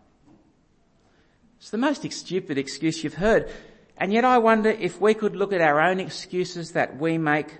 It's 1.58 1.72
the 1.72 1.78
most 1.78 2.10
stupid 2.12 2.58
excuse 2.58 3.04
you've 3.04 3.16
heard. 3.16 3.50
And 3.98 4.14
yet 4.14 4.24
I 4.24 4.38
wonder 4.38 4.70
if 4.70 5.02
we 5.02 5.16
could 5.16 5.36
look 5.36 5.52
at 5.52 5.62
our 5.62 5.82
own 5.82 6.00
excuses 6.00 6.74
that 6.74 6.98
we 6.98 7.18
make, 7.18 7.58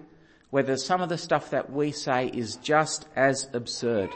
whether 0.50 0.78
some 0.78 1.02
of 1.02 1.10
the 1.10 1.18
stuff 1.18 1.50
that 1.50 1.72
we 1.72 1.92
say 1.92 2.28
is 2.28 2.56
just 2.58 3.08
as 3.16 3.48
absurd. 3.54 4.10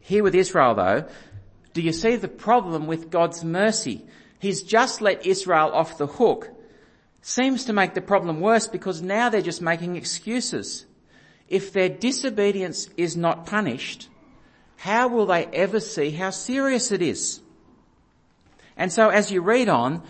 Here 0.00 0.22
with 0.22 0.34
Israel 0.34 0.74
though, 0.74 1.08
do 1.72 1.80
you 1.80 1.92
see 1.92 2.16
the 2.16 2.28
problem 2.28 2.86
with 2.86 3.10
God's 3.10 3.44
mercy? 3.44 4.04
He's 4.38 4.62
just 4.62 5.00
let 5.00 5.24
Israel 5.26 5.70
off 5.72 5.98
the 5.98 6.06
hook. 6.06 6.50
Seems 7.22 7.64
to 7.64 7.72
make 7.72 7.94
the 7.94 8.00
problem 8.00 8.40
worse 8.40 8.66
because 8.66 9.00
now 9.00 9.28
they're 9.28 9.40
just 9.40 9.62
making 9.62 9.96
excuses. 9.96 10.86
If 11.48 11.72
their 11.72 11.88
disobedience 11.88 12.88
is 12.96 13.16
not 13.16 13.46
punished, 13.46 14.08
how 14.76 15.08
will 15.08 15.26
they 15.26 15.46
ever 15.46 15.78
see 15.78 16.10
how 16.10 16.30
serious 16.30 16.90
it 16.90 17.02
is? 17.02 17.40
And 18.76 18.92
so 18.92 19.10
as 19.10 19.30
you 19.30 19.40
read 19.40 19.68
on, 19.68 20.02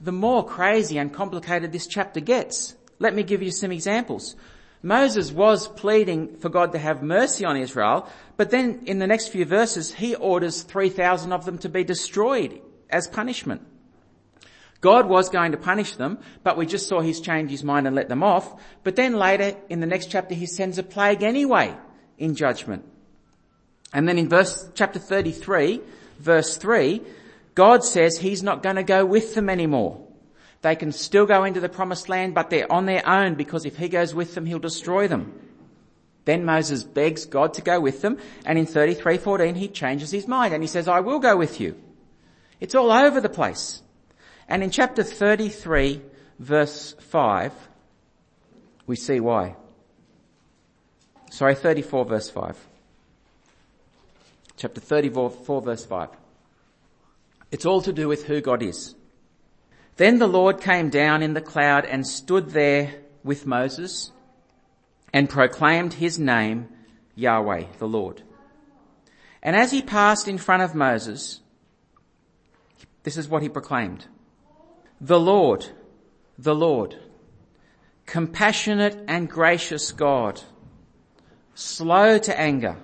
the 0.00 0.12
more 0.12 0.44
crazy 0.44 0.98
and 0.98 1.12
complicated 1.12 1.72
this 1.72 1.86
chapter 1.86 2.20
gets. 2.20 2.74
Let 2.98 3.14
me 3.14 3.22
give 3.22 3.42
you 3.42 3.50
some 3.50 3.72
examples. 3.72 4.36
Moses 4.82 5.32
was 5.32 5.68
pleading 5.68 6.36
for 6.36 6.48
God 6.48 6.72
to 6.72 6.78
have 6.78 7.02
mercy 7.02 7.44
on 7.44 7.56
Israel, 7.56 8.08
but 8.36 8.50
then 8.50 8.82
in 8.86 8.98
the 8.98 9.06
next 9.06 9.28
few 9.28 9.44
verses, 9.44 9.94
he 9.94 10.14
orders 10.14 10.62
3,000 10.62 11.32
of 11.32 11.44
them 11.44 11.58
to 11.58 11.68
be 11.68 11.82
destroyed 11.82 12.60
as 12.90 13.08
punishment. 13.08 13.62
God 14.80 15.08
was 15.08 15.28
going 15.30 15.52
to 15.52 15.58
punish 15.58 15.96
them, 15.96 16.18
but 16.44 16.56
we 16.56 16.66
just 16.66 16.86
saw 16.86 17.00
he's 17.00 17.20
changed 17.20 17.50
his 17.50 17.64
mind 17.64 17.86
and 17.86 17.96
let 17.96 18.08
them 18.08 18.22
off. 18.22 18.60
But 18.84 18.96
then 18.96 19.14
later 19.14 19.56
in 19.68 19.80
the 19.80 19.86
next 19.86 20.10
chapter, 20.10 20.34
he 20.34 20.46
sends 20.46 20.78
a 20.78 20.82
plague 20.82 21.22
anyway 21.22 21.74
in 22.18 22.34
judgment. 22.34 22.84
And 23.92 24.08
then 24.08 24.18
in 24.18 24.28
verse, 24.28 24.68
chapter 24.74 24.98
33, 24.98 25.80
verse 26.18 26.58
3, 26.58 27.02
God 27.54 27.82
says 27.84 28.18
he's 28.18 28.42
not 28.42 28.62
going 28.62 28.76
to 28.76 28.82
go 28.82 29.04
with 29.04 29.34
them 29.34 29.48
anymore. 29.48 30.05
They 30.66 30.74
can 30.74 30.90
still 30.90 31.26
go 31.26 31.44
into 31.44 31.60
the 31.60 31.68
promised 31.68 32.08
land, 32.08 32.34
but 32.34 32.50
they're 32.50 32.70
on 32.72 32.86
their 32.86 33.08
own 33.08 33.36
because 33.36 33.64
if 33.64 33.76
he 33.76 33.88
goes 33.88 34.12
with 34.16 34.34
them, 34.34 34.46
he'll 34.46 34.58
destroy 34.58 35.06
them. 35.06 35.32
Then 36.24 36.44
Moses 36.44 36.82
begs 36.82 37.24
God 37.24 37.54
to 37.54 37.62
go 37.62 37.78
with 37.78 38.02
them, 38.02 38.18
and 38.44 38.58
in 38.58 38.66
33:14 38.66 39.54
he 39.54 39.68
changes 39.68 40.10
his 40.10 40.26
mind 40.26 40.52
and 40.52 40.64
he 40.64 40.66
says, 40.66 40.88
"I 40.88 40.98
will 40.98 41.20
go 41.20 41.36
with 41.36 41.60
you." 41.60 41.76
It's 42.58 42.74
all 42.74 42.90
over 42.90 43.20
the 43.20 43.28
place. 43.28 43.80
And 44.48 44.64
in 44.64 44.72
chapter 44.72 45.04
33 45.04 46.02
verse 46.40 46.96
5, 46.98 47.52
we 48.88 48.96
see 48.96 49.20
why. 49.20 49.54
Sorry, 51.30 51.54
34 51.54 52.04
verse 52.06 52.28
5 52.28 52.56
chapter 54.56 54.80
34 54.80 55.62
verse 55.62 55.84
5. 55.84 56.08
It's 57.52 57.66
all 57.66 57.82
to 57.82 57.92
do 57.92 58.08
with 58.08 58.24
who 58.24 58.40
God 58.40 58.64
is. 58.64 58.96
Then 59.96 60.18
the 60.18 60.26
Lord 60.26 60.60
came 60.60 60.90
down 60.90 61.22
in 61.22 61.34
the 61.34 61.40
cloud 61.40 61.84
and 61.86 62.06
stood 62.06 62.50
there 62.50 62.94
with 63.24 63.46
Moses 63.46 64.12
and 65.12 65.28
proclaimed 65.28 65.94
his 65.94 66.18
name, 66.18 66.68
Yahweh, 67.14 67.64
the 67.78 67.88
Lord. 67.88 68.22
And 69.42 69.56
as 69.56 69.70
he 69.70 69.80
passed 69.80 70.28
in 70.28 70.38
front 70.38 70.62
of 70.62 70.74
Moses, 70.74 71.40
this 73.04 73.16
is 73.16 73.28
what 73.28 73.42
he 73.42 73.48
proclaimed. 73.48 74.06
The 75.00 75.20
Lord, 75.20 75.66
the 76.38 76.54
Lord, 76.54 76.96
compassionate 78.04 78.98
and 79.08 79.30
gracious 79.30 79.92
God, 79.92 80.42
slow 81.54 82.18
to 82.18 82.38
anger, 82.38 82.76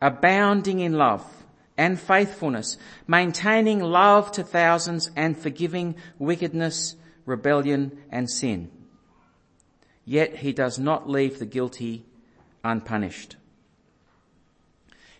abounding 0.00 0.80
in 0.80 0.92
love 0.92 1.24
and 1.80 1.98
faithfulness, 1.98 2.76
maintaining 3.06 3.80
love 3.80 4.30
to 4.30 4.42
thousands 4.42 5.10
and 5.16 5.36
forgiving 5.36 5.94
wickedness, 6.18 6.94
rebellion 7.24 7.96
and 8.10 8.30
sin. 8.30 8.70
Yet 10.04 10.36
he 10.36 10.52
does 10.52 10.78
not 10.78 11.08
leave 11.08 11.38
the 11.38 11.46
guilty 11.46 12.04
unpunished. 12.62 13.36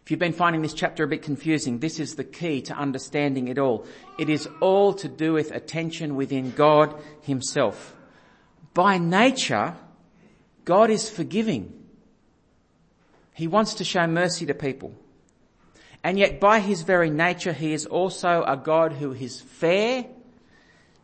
If 0.03 0.11
you've 0.11 0.21
been 0.21 0.35
finding 0.35 0.61
this 0.61 0.75
chapter 0.75 1.05
a 1.05 1.09
bit 1.09 1.23
confusing, 1.23 1.79
this 1.79 1.99
is 1.99 2.17
the 2.17 2.25
key 2.25 2.61
to 2.63 2.75
understanding 2.75 3.49
it 3.49 3.59
all. 3.59 3.87
It 4.19 4.29
is 4.29 4.47
all 4.61 4.93
to 4.95 5.09
do 5.09 5.33
with 5.33 5.53
attention 5.53 6.15
within 6.15 6.51
God 6.51 6.95
himself. 7.23 7.97
By 8.75 8.99
nature, 8.99 9.77
God 10.67 10.91
is 10.91 11.09
forgiving. 11.09 11.73
He 13.33 13.47
wants 13.47 13.73
to 13.75 13.85
show 13.85 14.07
mercy 14.07 14.45
to 14.45 14.53
people. 14.53 14.93
And 16.03 16.19
yet 16.19 16.41
by 16.41 16.61
his 16.61 16.83
very 16.83 17.11
nature, 17.11 17.53
he 17.53 17.73
is 17.73 17.87
also 17.87 18.43
a 18.47 18.57
God 18.57 18.93
who 18.93 19.13
is 19.13 19.41
fair 19.41 20.07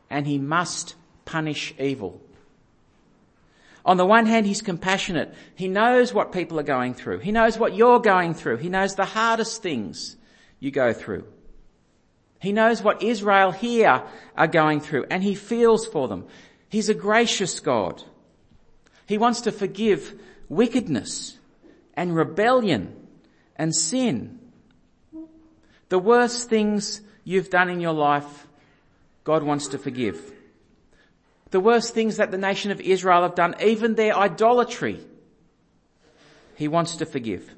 and 0.08 0.26
he 0.26 0.38
must 0.38 0.94
punish 1.24 1.74
evil. 1.78 2.20
On 3.84 3.96
the 3.96 4.06
one 4.06 4.26
hand, 4.26 4.46
he's 4.46 4.62
compassionate. 4.62 5.32
He 5.54 5.68
knows 5.68 6.12
what 6.12 6.32
people 6.32 6.58
are 6.58 6.64
going 6.64 6.94
through. 6.94 7.18
He 7.20 7.30
knows 7.30 7.58
what 7.58 7.74
you're 7.76 8.00
going 8.00 8.34
through. 8.34 8.56
He 8.56 8.68
knows 8.68 8.94
the 8.94 9.04
hardest 9.04 9.62
things 9.62 10.16
you 10.58 10.70
go 10.70 10.92
through. 10.92 11.24
He 12.40 12.52
knows 12.52 12.82
what 12.82 13.02
Israel 13.02 13.52
here 13.52 14.02
are 14.36 14.46
going 14.46 14.80
through 14.80 15.06
and 15.10 15.22
he 15.22 15.34
feels 15.34 15.86
for 15.86 16.08
them. 16.08 16.26
He's 16.68 16.88
a 16.88 16.94
gracious 16.94 17.60
God. 17.60 18.02
He 19.06 19.18
wants 19.18 19.42
to 19.42 19.52
forgive 19.52 20.14
wickedness 20.48 21.38
and 21.94 22.14
rebellion 22.14 22.94
and 23.56 23.74
sin. 23.74 24.38
The 25.88 25.98
worst 25.98 26.48
things 26.48 27.00
you've 27.24 27.50
done 27.50 27.68
in 27.68 27.80
your 27.80 27.92
life, 27.92 28.46
God 29.24 29.42
wants 29.42 29.68
to 29.68 29.78
forgive. 29.78 30.32
The 31.50 31.60
worst 31.60 31.94
things 31.94 32.16
that 32.16 32.30
the 32.30 32.38
nation 32.38 32.70
of 32.70 32.80
Israel 32.80 33.22
have 33.22 33.34
done, 33.34 33.54
even 33.62 33.94
their 33.94 34.16
idolatry, 34.16 35.00
He 36.56 36.68
wants 36.68 36.96
to 36.96 37.06
forgive. 37.06 37.54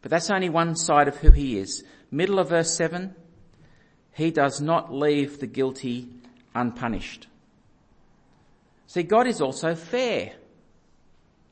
But 0.00 0.10
that's 0.10 0.30
only 0.30 0.48
one 0.48 0.76
side 0.76 1.08
of 1.08 1.16
who 1.18 1.30
He 1.30 1.58
is. 1.58 1.84
Middle 2.10 2.38
of 2.38 2.50
verse 2.50 2.74
7, 2.74 3.14
He 4.12 4.30
does 4.30 4.60
not 4.60 4.92
leave 4.92 5.40
the 5.40 5.46
guilty 5.46 6.08
unpunished. 6.54 7.26
See, 8.86 9.02
God 9.02 9.26
is 9.26 9.40
also 9.40 9.74
fair. 9.74 10.32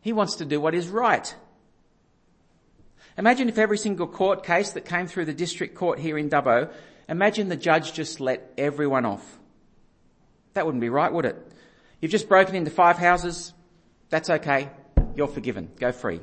He 0.00 0.12
wants 0.12 0.36
to 0.36 0.44
do 0.44 0.60
what 0.60 0.74
is 0.74 0.88
right. 0.88 1.34
Imagine 3.18 3.48
if 3.48 3.58
every 3.58 3.78
single 3.78 4.06
court 4.06 4.44
case 4.44 4.70
that 4.72 4.84
came 4.84 5.06
through 5.06 5.26
the 5.26 5.34
district 5.34 5.74
court 5.74 5.98
here 5.98 6.16
in 6.16 6.30
Dubbo, 6.30 6.72
imagine 7.08 7.48
the 7.48 7.56
judge 7.56 7.92
just 7.92 8.20
let 8.20 8.52
everyone 8.56 9.04
off. 9.04 9.38
That 10.54 10.64
wouldn't 10.66 10.80
be 10.80 10.88
right, 10.88 11.12
would 11.12 11.26
it? 11.26 11.36
You've 12.00 12.10
just 12.10 12.28
broken 12.28 12.54
into 12.54 12.70
five 12.70 12.98
houses. 12.98 13.52
That's 14.08 14.28
okay. 14.28 14.70
You're 15.14 15.28
forgiven. 15.28 15.70
Go 15.78 15.92
free. 15.92 16.20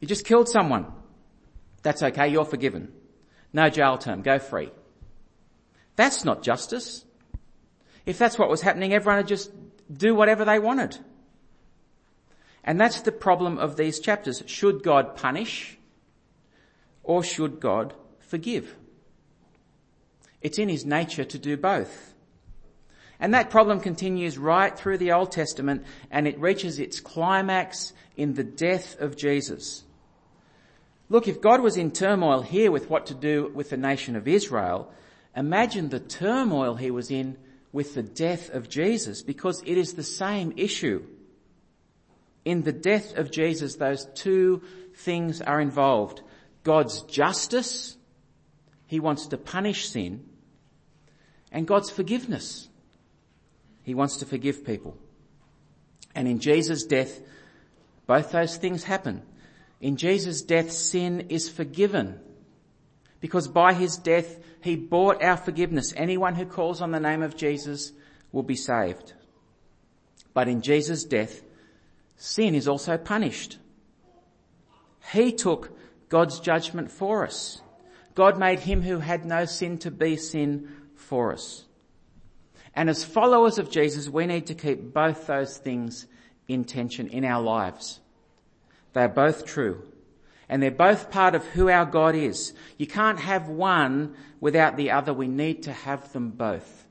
You 0.00 0.08
just 0.08 0.24
killed 0.24 0.48
someone. 0.48 0.86
That's 1.82 2.02
okay. 2.02 2.28
You're 2.28 2.44
forgiven. 2.44 2.92
No 3.52 3.68
jail 3.68 3.98
term. 3.98 4.22
Go 4.22 4.38
free. 4.38 4.70
That's 5.96 6.24
not 6.24 6.42
justice. 6.42 7.04
If 8.06 8.18
that's 8.18 8.38
what 8.38 8.48
was 8.48 8.60
happening, 8.60 8.92
everyone 8.94 9.18
would 9.18 9.28
just 9.28 9.50
do 9.92 10.14
whatever 10.14 10.44
they 10.44 10.58
wanted. 10.58 10.98
And 12.64 12.80
that's 12.80 13.00
the 13.00 13.12
problem 13.12 13.58
of 13.58 13.76
these 13.76 13.98
chapters. 13.98 14.42
Should 14.46 14.82
God 14.82 15.16
punish 15.16 15.78
or 17.02 17.24
should 17.24 17.60
God 17.60 17.94
forgive? 18.20 18.76
It's 20.40 20.58
in 20.58 20.68
his 20.68 20.84
nature 20.84 21.24
to 21.24 21.38
do 21.38 21.56
both. 21.56 22.14
And 23.18 23.34
that 23.34 23.50
problem 23.50 23.80
continues 23.80 24.36
right 24.36 24.76
through 24.76 24.98
the 24.98 25.12
Old 25.12 25.30
Testament 25.30 25.84
and 26.10 26.26
it 26.26 26.40
reaches 26.40 26.78
its 26.78 27.00
climax 27.00 27.92
in 28.16 28.34
the 28.34 28.44
death 28.44 29.00
of 29.00 29.16
Jesus. 29.16 29.84
Look, 31.08 31.28
if 31.28 31.40
God 31.40 31.60
was 31.60 31.76
in 31.76 31.90
turmoil 31.90 32.42
here 32.42 32.72
with 32.72 32.90
what 32.90 33.06
to 33.06 33.14
do 33.14 33.52
with 33.54 33.70
the 33.70 33.76
nation 33.76 34.16
of 34.16 34.26
Israel, 34.26 34.92
imagine 35.36 35.88
the 35.88 36.00
turmoil 36.00 36.74
he 36.74 36.90
was 36.90 37.10
in 37.10 37.36
with 37.72 37.94
the 37.94 38.02
death 38.02 38.50
of 38.50 38.68
Jesus 38.68 39.22
because 39.22 39.62
it 39.66 39.78
is 39.78 39.94
the 39.94 40.02
same 40.02 40.52
issue. 40.56 41.06
In 42.44 42.62
the 42.62 42.72
death 42.72 43.16
of 43.16 43.30
Jesus, 43.30 43.76
those 43.76 44.06
two 44.14 44.62
things 44.94 45.40
are 45.40 45.60
involved. 45.60 46.22
God's 46.64 47.02
justice 47.02 47.96
He 48.86 49.00
wants 49.00 49.26
to 49.28 49.36
punish 49.36 49.88
sin 49.88 50.24
and 51.52 51.66
God's 51.66 51.90
forgiveness. 51.90 52.68
He 53.82 53.94
wants 53.94 54.16
to 54.18 54.26
forgive 54.26 54.64
people. 54.64 54.96
And 56.14 56.28
in 56.28 56.38
Jesus' 56.38 56.84
death, 56.84 57.20
both 58.06 58.32
those 58.32 58.56
things 58.56 58.84
happen. 58.84 59.22
In 59.80 59.96
Jesus' 59.96 60.42
death, 60.42 60.70
sin 60.70 61.26
is 61.28 61.48
forgiven. 61.48 62.20
Because 63.20 63.48
by 63.48 63.74
his 63.74 63.96
death, 63.96 64.38
he 64.62 64.76
bought 64.76 65.22
our 65.22 65.36
forgiveness. 65.36 65.92
Anyone 65.96 66.34
who 66.34 66.46
calls 66.46 66.80
on 66.80 66.90
the 66.90 67.00
name 67.00 67.22
of 67.22 67.36
Jesus 67.36 67.92
will 68.30 68.42
be 68.42 68.56
saved. 68.56 69.12
But 70.34 70.48
in 70.48 70.62
Jesus' 70.62 71.04
death, 71.04 71.42
sin 72.22 72.54
is 72.54 72.68
also 72.68 72.96
punished. 72.96 73.58
He 75.12 75.32
took 75.32 75.76
God's 76.08 76.38
judgment 76.38 76.92
for 76.92 77.26
us. 77.26 77.60
God 78.14 78.38
made 78.38 78.60
him 78.60 78.82
who 78.82 79.00
had 79.00 79.24
no 79.24 79.44
sin 79.44 79.76
to 79.78 79.90
be 79.90 80.16
sin 80.16 80.68
for 80.94 81.32
us. 81.32 81.64
And 82.74 82.88
as 82.88 83.02
followers 83.02 83.58
of 83.58 83.72
Jesus, 83.72 84.08
we 84.08 84.26
need 84.26 84.46
to 84.46 84.54
keep 84.54 84.94
both 84.94 85.26
those 85.26 85.58
things 85.58 86.06
in 86.46 86.62
tension 86.62 87.08
in 87.08 87.24
our 87.24 87.42
lives. 87.42 87.98
They're 88.92 89.08
both 89.08 89.44
true. 89.44 89.82
And 90.48 90.62
they're 90.62 90.70
both 90.70 91.10
part 91.10 91.34
of 91.34 91.44
who 91.46 91.68
our 91.68 91.86
God 91.86 92.14
is. 92.14 92.52
You 92.78 92.86
can't 92.86 93.18
have 93.18 93.48
one 93.48 94.14
without 94.38 94.76
the 94.76 94.92
other. 94.92 95.12
We 95.12 95.26
need 95.26 95.64
to 95.64 95.72
have 95.72 96.12
them 96.12 96.30
both. 96.30 96.86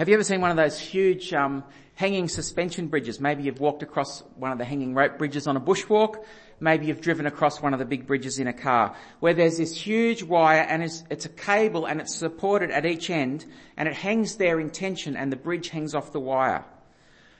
Have 0.00 0.08
you 0.08 0.14
ever 0.14 0.24
seen 0.24 0.40
one 0.40 0.50
of 0.50 0.56
those 0.56 0.78
huge 0.78 1.34
um, 1.34 1.62
hanging 1.94 2.26
suspension 2.26 2.86
bridges? 2.86 3.20
Maybe 3.20 3.42
you've 3.42 3.60
walked 3.60 3.82
across 3.82 4.22
one 4.36 4.50
of 4.50 4.56
the 4.56 4.64
hanging 4.64 4.94
rope 4.94 5.18
bridges 5.18 5.46
on 5.46 5.58
a 5.58 5.60
bushwalk. 5.60 6.24
Maybe 6.58 6.86
you've 6.86 7.02
driven 7.02 7.26
across 7.26 7.60
one 7.60 7.74
of 7.74 7.78
the 7.78 7.84
big 7.84 8.06
bridges 8.06 8.38
in 8.38 8.46
a 8.46 8.54
car 8.54 8.96
where 9.18 9.34
there's 9.34 9.58
this 9.58 9.76
huge 9.76 10.22
wire 10.22 10.62
and 10.62 10.82
it's, 10.82 11.04
it's 11.10 11.26
a 11.26 11.28
cable 11.28 11.84
and 11.84 12.00
it's 12.00 12.14
supported 12.14 12.70
at 12.70 12.86
each 12.86 13.10
end 13.10 13.44
and 13.76 13.86
it 13.86 13.94
hangs 13.94 14.36
there 14.36 14.58
in 14.58 14.70
tension 14.70 15.16
and 15.16 15.30
the 15.30 15.36
bridge 15.36 15.68
hangs 15.68 15.94
off 15.94 16.12
the 16.12 16.18
wire. 16.18 16.64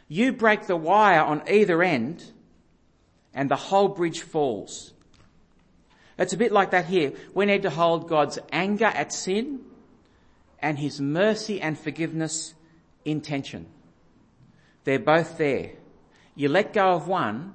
You 0.08 0.34
break 0.34 0.66
the 0.66 0.76
wire 0.76 1.22
on 1.22 1.42
either 1.48 1.82
end 1.82 2.22
and 3.32 3.50
the 3.50 3.56
whole 3.56 3.88
bridge 3.88 4.20
falls. 4.20 4.92
It's 6.18 6.34
a 6.34 6.36
bit 6.36 6.52
like 6.52 6.72
that 6.72 6.84
here. 6.84 7.14
We 7.32 7.46
need 7.46 7.62
to 7.62 7.70
hold 7.70 8.06
God's 8.06 8.38
anger 8.52 8.84
at 8.84 9.14
sin 9.14 9.60
and 10.60 10.78
His 10.78 11.00
mercy 11.00 11.60
and 11.60 11.78
forgiveness 11.78 12.54
in 13.04 13.20
tension. 13.20 13.66
They're 14.84 14.98
both 14.98 15.38
there. 15.38 15.72
You 16.34 16.48
let 16.48 16.72
go 16.72 16.92
of 16.92 17.08
one 17.08 17.54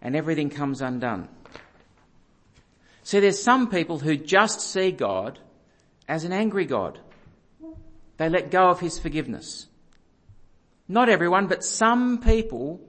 and 0.00 0.14
everything 0.14 0.50
comes 0.50 0.80
undone. 0.80 1.28
See, 3.02 3.20
there's 3.20 3.42
some 3.42 3.70
people 3.70 3.98
who 3.98 4.16
just 4.16 4.60
see 4.60 4.90
God 4.90 5.38
as 6.06 6.24
an 6.24 6.32
angry 6.32 6.66
God. 6.66 6.98
They 8.18 8.28
let 8.28 8.50
go 8.50 8.68
of 8.68 8.80
His 8.80 8.98
forgiveness. 8.98 9.66
Not 10.88 11.08
everyone, 11.08 11.46
but 11.46 11.64
some 11.64 12.18
people 12.18 12.80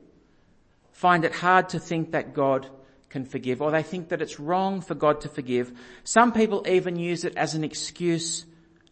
find 0.91 1.23
it 1.23 1.33
hard 1.33 1.69
to 1.69 1.79
think 1.79 2.11
that 2.11 2.33
God 2.33 2.67
can 3.09 3.25
forgive, 3.25 3.61
or 3.61 3.71
they 3.71 3.83
think 3.83 4.09
that 4.09 4.21
it's 4.21 4.39
wrong 4.39 4.81
for 4.81 4.95
God 4.95 5.21
to 5.21 5.29
forgive. 5.29 5.71
Some 6.03 6.31
people 6.31 6.65
even 6.67 6.97
use 6.97 7.23
it 7.23 7.35
as 7.35 7.55
an 7.55 7.63
excuse 7.63 8.45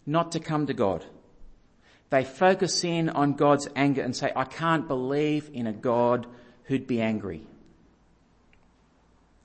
not 0.07 0.31
to 0.31 0.39
come 0.39 0.65
to 0.65 0.73
God. 0.73 1.05
They 2.09 2.23
focus 2.23 2.83
in 2.83 3.09
on 3.09 3.33
God's 3.33 3.67
anger 3.75 4.01
and 4.01 4.15
say, 4.15 4.31
I 4.35 4.45
can't 4.45 4.87
believe 4.87 5.49
in 5.53 5.67
a 5.67 5.73
God 5.73 6.25
who'd 6.63 6.87
be 6.87 7.01
angry. 7.01 7.43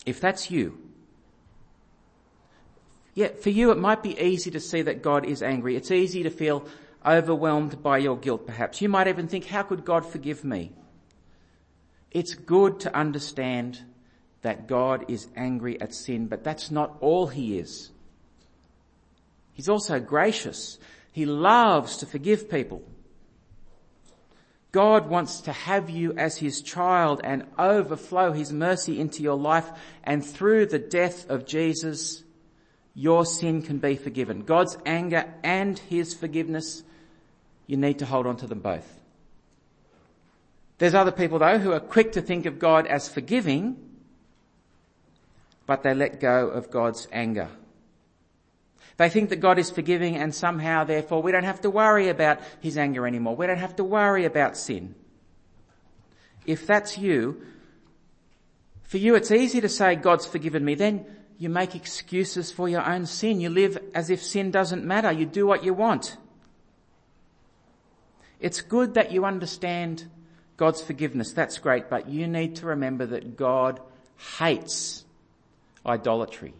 If 0.06 0.20
that's 0.20 0.50
you, 0.50 0.78
yeah, 3.14 3.28
for 3.28 3.50
you 3.50 3.70
it 3.72 3.78
might 3.78 4.02
be 4.02 4.18
easy 4.18 4.50
to 4.52 4.60
see 4.60 4.82
that 4.82 5.02
God 5.02 5.26
is 5.26 5.42
angry. 5.42 5.76
It's 5.76 5.90
easy 5.90 6.22
to 6.22 6.30
feel 6.30 6.66
overwhelmed 7.04 7.82
by 7.82 7.98
your 7.98 8.16
guilt 8.16 8.46
perhaps. 8.46 8.80
You 8.80 8.88
might 8.88 9.08
even 9.08 9.28
think, 9.28 9.46
how 9.46 9.62
could 9.64 9.84
God 9.84 10.06
forgive 10.06 10.44
me? 10.44 10.72
It's 12.10 12.34
good 12.34 12.80
to 12.80 12.96
understand 12.96 13.80
that 14.42 14.66
God 14.66 15.06
is 15.08 15.28
angry 15.36 15.80
at 15.80 15.94
sin, 15.94 16.26
but 16.26 16.44
that's 16.44 16.70
not 16.70 16.96
all 17.00 17.26
he 17.26 17.58
is. 17.58 17.90
He's 19.54 19.68
also 19.68 20.00
gracious. 20.00 20.78
He 21.12 21.26
loves 21.26 21.98
to 21.98 22.06
forgive 22.06 22.50
people. 22.50 22.82
God 24.72 25.10
wants 25.10 25.42
to 25.42 25.52
have 25.52 25.90
you 25.90 26.14
as 26.14 26.38
his 26.38 26.62
child 26.62 27.20
and 27.22 27.44
overflow 27.58 28.32
his 28.32 28.52
mercy 28.52 28.98
into 28.98 29.22
your 29.22 29.36
life 29.36 29.70
and 30.02 30.24
through 30.24 30.66
the 30.66 30.78
death 30.78 31.28
of 31.28 31.44
Jesus, 31.44 32.24
your 32.94 33.26
sin 33.26 33.60
can 33.60 33.78
be 33.78 33.96
forgiven. 33.96 34.44
God's 34.44 34.78
anger 34.86 35.32
and 35.42 35.78
his 35.78 36.14
forgiveness 36.14 36.82
you 37.66 37.76
need 37.76 37.98
to 37.98 38.06
hold 38.06 38.26
on 38.26 38.36
to 38.38 38.46
them 38.46 38.60
both. 38.60 39.00
There's 40.78 40.94
other 40.94 41.12
people 41.12 41.38
though 41.38 41.58
who 41.58 41.72
are 41.72 41.80
quick 41.80 42.12
to 42.12 42.22
think 42.22 42.46
of 42.46 42.58
God 42.58 42.86
as 42.86 43.08
forgiving, 43.08 43.76
but 45.66 45.82
they 45.82 45.94
let 45.94 46.18
go 46.18 46.48
of 46.48 46.70
God's 46.70 47.06
anger. 47.12 47.48
They 49.02 49.08
think 49.08 49.30
that 49.30 49.40
God 49.40 49.58
is 49.58 49.68
forgiving 49.68 50.14
and 50.14 50.32
somehow 50.32 50.84
therefore 50.84 51.22
we 51.22 51.32
don't 51.32 51.42
have 51.42 51.62
to 51.62 51.70
worry 51.70 52.08
about 52.08 52.38
His 52.60 52.78
anger 52.78 53.04
anymore. 53.04 53.34
We 53.34 53.48
don't 53.48 53.58
have 53.58 53.74
to 53.76 53.82
worry 53.82 54.26
about 54.26 54.56
sin. 54.56 54.94
If 56.46 56.68
that's 56.68 56.96
you, 56.96 57.42
for 58.84 58.98
you 58.98 59.16
it's 59.16 59.32
easy 59.32 59.60
to 59.60 59.68
say 59.68 59.96
God's 59.96 60.24
forgiven 60.24 60.64
me. 60.64 60.76
Then 60.76 61.04
you 61.36 61.48
make 61.48 61.74
excuses 61.74 62.52
for 62.52 62.68
your 62.68 62.88
own 62.88 63.06
sin. 63.06 63.40
You 63.40 63.50
live 63.50 63.76
as 63.92 64.08
if 64.08 64.22
sin 64.22 64.52
doesn't 64.52 64.84
matter. 64.84 65.10
You 65.10 65.26
do 65.26 65.48
what 65.48 65.64
you 65.64 65.74
want. 65.74 66.16
It's 68.38 68.60
good 68.60 68.94
that 68.94 69.10
you 69.10 69.24
understand 69.24 70.08
God's 70.56 70.80
forgiveness. 70.80 71.32
That's 71.32 71.58
great, 71.58 71.90
but 71.90 72.08
you 72.08 72.28
need 72.28 72.54
to 72.56 72.66
remember 72.66 73.06
that 73.06 73.36
God 73.36 73.80
hates 74.38 75.04
idolatry. 75.84 76.54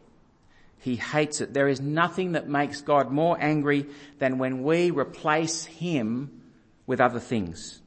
He 0.83 0.97
hates 0.97 1.41
it. 1.41 1.55
There 1.55 1.69
is 1.69 1.81
nothing 1.81 2.33
that 2.33 2.49
makes 2.49 2.81
God 2.81 3.13
more 3.13 3.37
angry 3.41 3.87
than 4.19 4.39
when 4.39 4.65
we 4.65 4.91
replace 4.91 5.65
Him 5.65 6.43
with 6.89 7.01
other 7.01 7.21
things. 7.21 7.81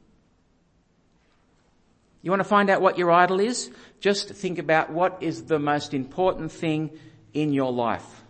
You 2.22 2.30
want 2.30 2.40
to 2.40 2.48
find 2.48 2.70
out 2.70 2.80
what 2.80 2.96
your 2.96 3.12
idol 3.12 3.38
is? 3.38 3.70
Just 4.00 4.30
think 4.30 4.58
about 4.58 4.90
what 4.90 5.18
is 5.20 5.44
the 5.44 5.58
most 5.58 5.92
important 5.92 6.50
thing 6.50 6.90
in 7.34 7.52
your 7.52 7.70
life. 7.70 8.22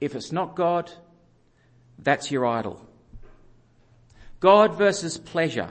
If 0.00 0.14
it's 0.14 0.32
not 0.32 0.56
God, 0.56 0.90
that's 1.98 2.30
your 2.30 2.46
idol. 2.46 2.80
God 4.40 4.78
versus 4.78 5.18
pleasure. 5.18 5.68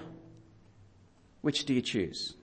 Which 1.42 1.66
do 1.66 1.74
you 1.74 1.82
choose? 1.82 2.36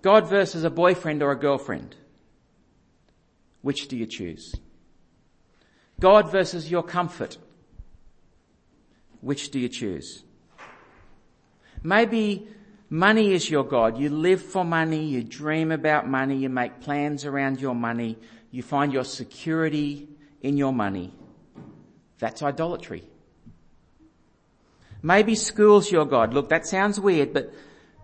God 0.00 0.30
versus 0.30 0.64
a 0.64 0.70
boyfriend 0.70 1.22
or 1.22 1.30
a 1.30 1.38
girlfriend. 1.38 1.94
Which 3.62 3.88
do 3.88 3.96
you 3.96 4.06
choose? 4.06 4.54
God 6.00 6.30
versus 6.30 6.70
your 6.70 6.82
comfort. 6.82 7.38
Which 9.20 9.50
do 9.50 9.58
you 9.58 9.68
choose? 9.68 10.24
Maybe 11.82 12.48
money 12.90 13.32
is 13.32 13.48
your 13.48 13.64
God. 13.64 13.98
You 13.98 14.10
live 14.10 14.42
for 14.42 14.64
money. 14.64 15.04
You 15.04 15.22
dream 15.22 15.70
about 15.70 16.08
money. 16.08 16.36
You 16.36 16.48
make 16.48 16.80
plans 16.80 17.24
around 17.24 17.60
your 17.60 17.74
money. 17.74 18.18
You 18.50 18.62
find 18.62 18.92
your 18.92 19.04
security 19.04 20.08
in 20.42 20.56
your 20.56 20.72
money. 20.72 21.14
That's 22.18 22.42
idolatry. 22.42 23.04
Maybe 25.02 25.34
school's 25.34 25.90
your 25.90 26.04
God. 26.04 26.34
Look, 26.34 26.48
that 26.50 26.66
sounds 26.66 27.00
weird, 27.00 27.32
but 27.32 27.52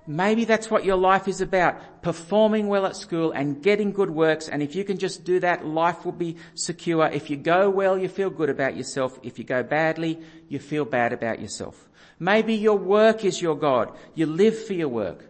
maybe 0.09 0.47
that's 0.47 0.71
what 0.71 0.85
your 0.85 0.97
life 0.97 1.29
is 1.29 1.41
about. 1.41 2.03
Performing 2.03 2.67
well 2.67 2.87
at 2.87 2.97
school 2.97 3.31
and 3.31 3.63
getting 3.63 3.93
good 3.93 4.11
works. 4.11 4.49
And 4.49 4.63
if 4.63 4.75
you 4.75 4.83
can 4.83 4.99
just 4.99 5.23
do 5.23 5.39
that, 5.41 5.67
life 5.67 6.05
will 6.05 6.13
be 6.13 6.37
secure. 6.55 7.07
If 7.07 7.29
you 7.29 7.37
go 7.37 7.69
well, 7.69 7.99
you 7.99 8.09
feel 8.09 8.31
good 8.31 8.49
about 8.49 8.77
yourself. 8.77 9.21
If 9.23 9.39
you 9.39 9.45
go 9.45 9.63
badly, 9.63 10.19
you 10.49 10.59
feel 10.59 10.87
bad 10.87 11.13
about 11.13 11.41
yourself. 11.41 11.89
Maybe 12.19 12.55
your 12.55 12.79
work 12.79 13.25
is 13.25 13.41
your 13.41 13.57
God. 13.57 13.97
You 14.15 14.27
live 14.27 14.67
for 14.67 14.73
your 14.73 14.89
work. 14.89 15.25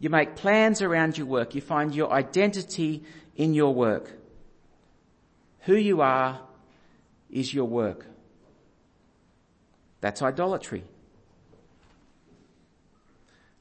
You 0.00 0.10
make 0.10 0.36
plans 0.36 0.82
around 0.82 1.16
your 1.16 1.26
work. 1.26 1.54
You 1.54 1.60
find 1.60 1.94
your 1.94 2.12
identity 2.12 3.04
in 3.36 3.54
your 3.54 3.72
work. 3.72 4.12
Who 5.60 5.74
you 5.74 6.00
are 6.00 6.40
is 7.30 7.54
your 7.54 7.66
work. 7.66 8.04
That's 10.00 10.22
idolatry. 10.22 10.84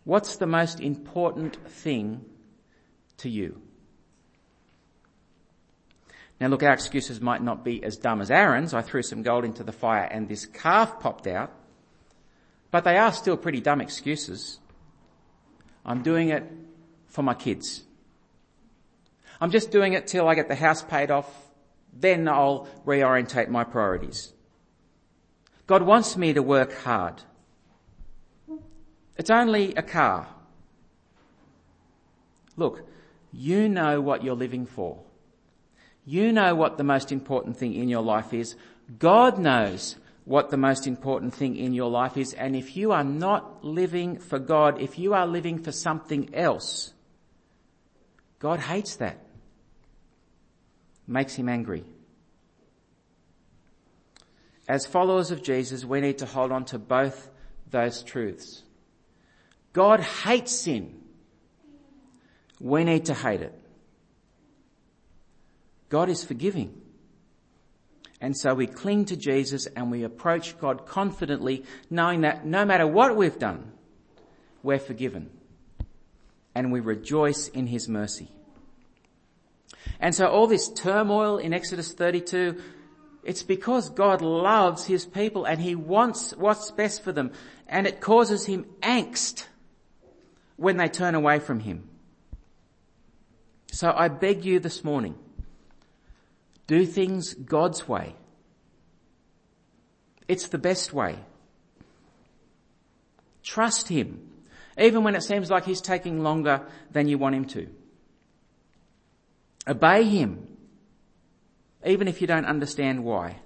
What's 0.08 0.38
the 0.38 0.48
most 0.48 0.80
important 0.80 1.58
thing 1.70 2.24
to 3.18 3.28
you? 3.28 3.62
Now 6.40 6.48
look, 6.48 6.64
our 6.64 6.72
excuses 6.72 7.20
might 7.20 7.44
not 7.44 7.66
be 7.66 7.84
as 7.84 7.98
dumb 7.98 8.22
as 8.22 8.32
Aaron's. 8.32 8.74
I 8.74 8.82
threw 8.84 9.02
some 9.04 9.22
gold 9.22 9.44
into 9.44 9.66
the 9.66 9.74
fire 9.74 10.06
and 10.06 10.30
this 10.30 10.46
calf 10.46 11.02
popped 11.02 11.28
out. 11.28 11.52
But 12.72 12.86
they 12.86 12.98
are 12.98 13.12
still 13.12 13.36
pretty 13.36 13.60
dumb 13.60 13.82
excuses. 13.82 14.60
I'm 15.86 16.04
doing 16.04 16.30
it 16.30 16.50
for 17.08 17.22
my 17.22 17.34
kids. 17.34 17.84
I'm 19.42 19.52
just 19.52 19.72
doing 19.72 19.92
it 19.92 20.08
till 20.08 20.30
I 20.30 20.36
get 20.36 20.48
the 20.48 20.56
house 20.56 20.84
paid 20.84 21.12
off. 21.12 21.30
Then 21.92 22.30
I'll 22.30 22.70
reorientate 22.86 23.50
my 23.50 23.66
priorities. 23.66 24.32
God 25.66 25.82
wants 25.82 26.16
me 26.16 26.32
to 26.32 26.42
work 26.42 26.74
hard. 26.78 27.24
It's 29.18 29.30
only 29.30 29.74
a 29.76 29.82
car. 29.82 30.28
Look, 32.56 32.88
you 33.32 33.68
know 33.70 34.02
what 34.02 34.24
you're 34.24 34.36
living 34.36 34.66
for. 34.66 35.00
You 36.06 36.32
know 36.32 36.56
what 36.56 36.78
the 36.78 36.84
most 36.84 37.12
important 37.12 37.58
thing 37.58 37.74
in 37.74 37.90
your 37.90 38.02
life 38.02 38.34
is. 38.34 38.56
God 39.00 39.38
knows 39.38 39.98
what 40.26 40.50
the 40.50 40.58
most 40.58 40.88
important 40.88 41.34
thing 41.34 41.56
in 41.56 41.74
your 41.74 41.90
life 41.90 42.18
is. 42.18 42.34
And 42.34 42.56
if 42.56 42.76
you 42.76 42.92
are 42.92 43.04
not 43.04 43.64
living 43.64 44.18
for 44.18 44.40
God, 44.40 44.82
if 44.82 45.00
you 45.00 45.14
are 45.14 45.28
living 45.28 45.62
for 45.62 45.72
something 45.72 46.34
else, 46.34 46.94
God 48.40 48.60
hates 48.60 48.96
that. 48.98 49.20
Makes 51.08 51.36
him 51.36 51.50
angry. 51.50 51.84
As 54.68 54.86
followers 54.86 55.32
of 55.32 55.42
Jesus, 55.42 55.86
we 55.86 56.02
need 56.02 56.18
to 56.18 56.26
hold 56.26 56.52
on 56.52 56.66
to 56.66 56.80
both 56.80 57.30
those 57.70 58.04
truths. 58.04 58.64
God 59.78 60.00
hates 60.00 60.62
sin. 60.62 60.92
We 62.60 62.84
need 62.84 63.06
to 63.06 63.14
hate 63.14 63.42
it. 63.42 63.54
God 65.90 66.10
is 66.10 66.24
forgiving. 66.24 66.82
And 68.20 68.36
so 68.36 68.56
we 68.56 68.66
cling 68.66 69.06
to 69.06 69.16
Jesus 69.16 69.68
and 69.68 69.92
we 69.92 70.02
approach 70.02 70.58
God 70.58 70.88
confidently, 70.88 71.64
knowing 71.92 72.22
that 72.22 72.44
no 72.44 72.66
matter 72.66 72.88
what 72.88 73.16
we've 73.16 73.38
done, 73.38 73.72
we're 74.64 74.80
forgiven. 74.80 75.30
And 76.56 76.72
we 76.72 76.80
rejoice 76.80 77.48
in 77.48 77.68
His 77.68 77.88
mercy. 77.88 78.32
And 80.00 80.16
so 80.16 80.26
all 80.26 80.48
this 80.48 80.70
turmoil 80.70 81.38
in 81.38 81.54
Exodus 81.54 81.94
32, 81.94 82.60
it's 83.24 83.44
because 83.44 83.92
God 83.92 84.24
loves 84.24 84.86
His 84.86 85.06
people 85.06 85.46
and 85.46 85.62
He 85.62 85.76
wants 85.76 86.32
what's 86.36 86.72
best 86.72 87.04
for 87.04 87.12
them. 87.12 87.32
And 87.68 87.86
it 87.86 88.02
causes 88.02 88.48
Him 88.48 88.66
angst 88.82 89.46
when 90.58 90.78
they 90.78 90.90
turn 90.90 91.16
away 91.16 91.40
from 91.40 91.60
Him. 91.62 91.88
So 93.72 93.94
I 93.96 94.08
beg 94.10 94.44
you 94.44 94.60
this 94.60 94.84
morning, 94.84 95.16
do 96.66 96.86
things 96.86 97.34
God's 97.34 97.88
way. 97.88 98.16
It's 100.28 100.50
the 100.50 100.58
best 100.58 100.92
way. 100.94 101.18
Trust 103.44 103.88
Him, 103.88 104.30
even 104.78 105.04
when 105.04 105.16
it 105.16 105.24
seems 105.24 105.50
like 105.50 105.64
He's 105.64 105.80
taking 105.80 106.22
longer 106.22 106.66
than 106.92 107.08
you 107.08 107.18
want 107.18 107.36
Him 107.36 107.46
to. 107.46 107.70
Obey 109.68 110.04
Him, 110.04 110.48
even 111.86 112.08
if 112.08 112.20
you 112.20 112.28
don't 112.28 112.46
understand 112.46 113.04
why. 113.04 113.38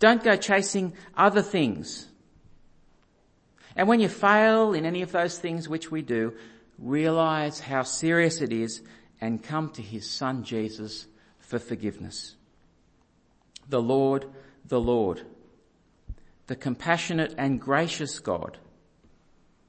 Don't 0.00 0.24
go 0.24 0.36
chasing 0.36 0.94
other 1.14 1.42
things. 1.42 2.09
And 3.76 3.88
when 3.88 4.00
you 4.00 4.08
fail 4.08 4.72
in 4.74 4.84
any 4.84 5.02
of 5.02 5.12
those 5.12 5.38
things 5.38 5.68
which 5.68 5.90
we 5.90 6.02
do, 6.02 6.34
realize 6.78 7.60
how 7.60 7.82
serious 7.82 8.40
it 8.40 8.52
is 8.52 8.82
and 9.20 9.42
come 9.42 9.70
to 9.70 9.82
His 9.82 10.08
Son 10.08 10.44
Jesus 10.44 11.06
for 11.38 11.58
forgiveness. 11.58 12.36
The 13.68 13.82
Lord, 13.82 14.26
the 14.64 14.80
Lord, 14.80 15.22
the 16.46 16.56
compassionate 16.56 17.34
and 17.38 17.60
gracious 17.60 18.18
God, 18.18 18.58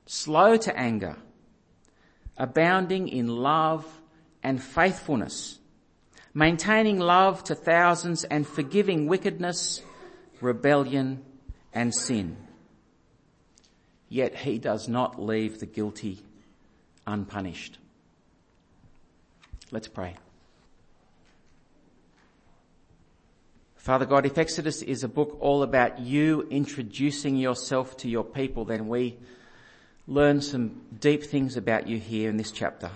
slow 0.06 0.58
to 0.58 0.78
anger, 0.78 1.18
abounding 2.38 3.08
in 3.08 3.28
love 3.28 3.86
and 4.42 4.62
faithfulness, 4.62 5.60
maintaining 6.34 6.98
love 7.00 7.44
to 7.44 7.56
thousands 7.56 8.24
and 8.24 8.48
forgiving 8.48 9.08
wickedness, 9.08 9.82
rebellion 10.40 11.24
and 11.74 11.94
sin. 11.94 12.36
Yet 14.12 14.36
he 14.36 14.60
does 14.60 14.90
not 14.90 15.24
leave 15.24 15.62
the 15.62 15.66
guilty 15.66 16.20
unpunished. 17.08 17.78
Let's 19.72 19.88
pray. 19.88 20.16
Father 23.78 24.06
God, 24.06 24.26
if 24.26 24.38
Exodus 24.38 24.82
is 24.82 25.06
a 25.06 25.08
book 25.08 25.38
all 25.40 25.64
about 25.64 26.02
you 26.02 26.46
introducing 26.52 27.38
yourself 27.38 27.96
to 27.98 28.10
your 28.10 28.26
people, 28.26 28.66
then 28.66 28.90
we 28.90 29.18
learn 30.08 30.42
some 30.42 30.82
deep 31.00 31.24
things 31.24 31.56
about 31.56 31.88
you 31.88 31.98
here 31.98 32.30
in 32.30 32.36
this 32.36 32.52
chapter. 32.52 32.92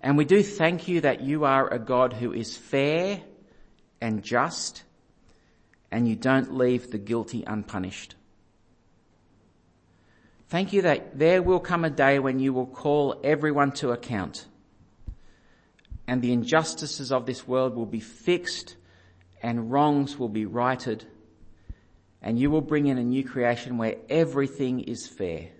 And 0.00 0.16
we 0.16 0.24
do 0.24 0.42
thank 0.42 0.88
you 0.88 1.02
that 1.02 1.20
you 1.20 1.44
are 1.44 1.72
a 1.72 1.78
God 1.78 2.14
who 2.14 2.32
is 2.32 2.56
fair 2.56 3.22
and 4.00 4.24
just 4.24 4.82
and 5.92 6.08
you 6.08 6.16
don't 6.16 6.58
leave 6.58 6.90
the 6.90 6.98
guilty 6.98 7.44
unpunished. 7.46 8.16
Thank 10.50 10.72
you 10.72 10.82
that 10.82 11.16
there 11.16 11.42
will 11.44 11.60
come 11.60 11.84
a 11.84 11.90
day 11.90 12.18
when 12.18 12.40
you 12.40 12.52
will 12.52 12.66
call 12.66 13.20
everyone 13.22 13.70
to 13.74 13.92
account 13.92 14.46
and 16.08 16.20
the 16.20 16.32
injustices 16.32 17.12
of 17.12 17.24
this 17.24 17.46
world 17.46 17.76
will 17.76 17.86
be 17.86 18.00
fixed 18.00 18.74
and 19.44 19.70
wrongs 19.70 20.18
will 20.18 20.28
be 20.28 20.46
righted 20.46 21.04
and 22.20 22.36
you 22.36 22.50
will 22.50 22.62
bring 22.62 22.88
in 22.88 22.98
a 22.98 23.04
new 23.04 23.22
creation 23.22 23.78
where 23.78 23.94
everything 24.08 24.80
is 24.80 25.06
fair. 25.06 25.50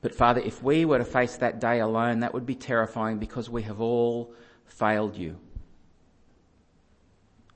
But 0.00 0.14
Father, 0.14 0.40
if 0.40 0.62
we 0.62 0.86
were 0.86 0.98
to 0.98 1.04
face 1.04 1.36
that 1.36 1.60
day 1.60 1.80
alone, 1.80 2.20
that 2.20 2.32
would 2.32 2.46
be 2.46 2.54
terrifying 2.54 3.18
because 3.18 3.50
we 3.50 3.60
have 3.64 3.82
all 3.82 4.32
failed 4.64 5.18
you. 5.18 5.36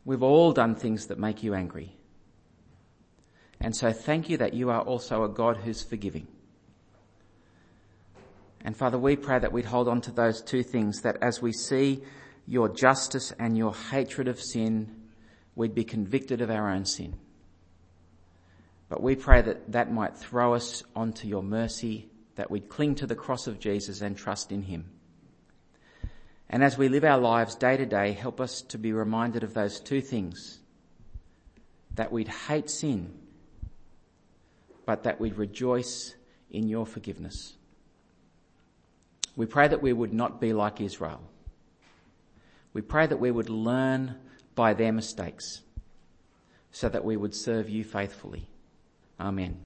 We've 0.04 0.22
all 0.22 0.52
done 0.52 0.74
things 0.74 1.06
that 1.06 1.18
make 1.18 1.42
you 1.42 1.54
angry. 1.54 1.95
And 3.60 3.74
so 3.74 3.92
thank 3.92 4.28
you 4.28 4.36
that 4.38 4.54
you 4.54 4.70
are 4.70 4.82
also 4.82 5.24
a 5.24 5.28
God 5.28 5.56
who's 5.58 5.82
forgiving. 5.82 6.26
And 8.64 8.76
Father, 8.76 8.98
we 8.98 9.16
pray 9.16 9.38
that 9.38 9.52
we'd 9.52 9.64
hold 9.64 9.88
on 9.88 10.00
to 10.02 10.10
those 10.10 10.42
two 10.42 10.62
things, 10.62 11.02
that 11.02 11.18
as 11.22 11.40
we 11.40 11.52
see 11.52 12.02
your 12.46 12.68
justice 12.68 13.32
and 13.38 13.56
your 13.56 13.74
hatred 13.74 14.28
of 14.28 14.40
sin, 14.40 15.08
we'd 15.54 15.74
be 15.74 15.84
convicted 15.84 16.40
of 16.40 16.50
our 16.50 16.70
own 16.70 16.84
sin. 16.84 17.16
But 18.88 19.02
we 19.02 19.16
pray 19.16 19.42
that 19.42 19.72
that 19.72 19.92
might 19.92 20.16
throw 20.16 20.54
us 20.54 20.82
onto 20.94 21.26
your 21.26 21.42
mercy 21.42 22.08
that 22.36 22.50
we'd 22.50 22.68
cling 22.68 22.94
to 22.96 23.06
the 23.06 23.14
cross 23.14 23.46
of 23.46 23.58
Jesus 23.58 24.00
and 24.02 24.16
trust 24.16 24.52
in 24.52 24.62
him. 24.62 24.84
And 26.48 26.62
as 26.62 26.78
we 26.78 26.88
live 26.88 27.04
our 27.04 27.18
lives 27.18 27.56
day 27.56 27.76
to 27.76 27.86
day, 27.86 28.12
help 28.12 28.40
us 28.40 28.62
to 28.62 28.78
be 28.78 28.92
reminded 28.92 29.42
of 29.42 29.54
those 29.54 29.80
two 29.80 30.00
things. 30.00 30.60
That 31.94 32.12
we'd 32.12 32.28
hate 32.28 32.70
sin, 32.70 33.12
but 34.86 35.02
that 35.02 35.20
we'd 35.20 35.36
rejoice 35.36 36.14
in 36.50 36.68
your 36.68 36.86
forgiveness. 36.86 37.52
We 39.36 39.44
pray 39.44 39.68
that 39.68 39.82
we 39.82 39.92
would 39.92 40.14
not 40.14 40.40
be 40.40 40.54
like 40.54 40.80
Israel. 40.80 41.20
We 42.72 42.80
pray 42.80 43.06
that 43.06 43.18
we 43.18 43.30
would 43.30 43.50
learn 43.50 44.16
by 44.54 44.72
their 44.72 44.92
mistakes 44.92 45.60
so 46.72 46.88
that 46.88 47.04
we 47.04 47.16
would 47.16 47.34
serve 47.34 47.68
you 47.68 47.84
faithfully. 47.84 48.48
Amen. 49.20 49.54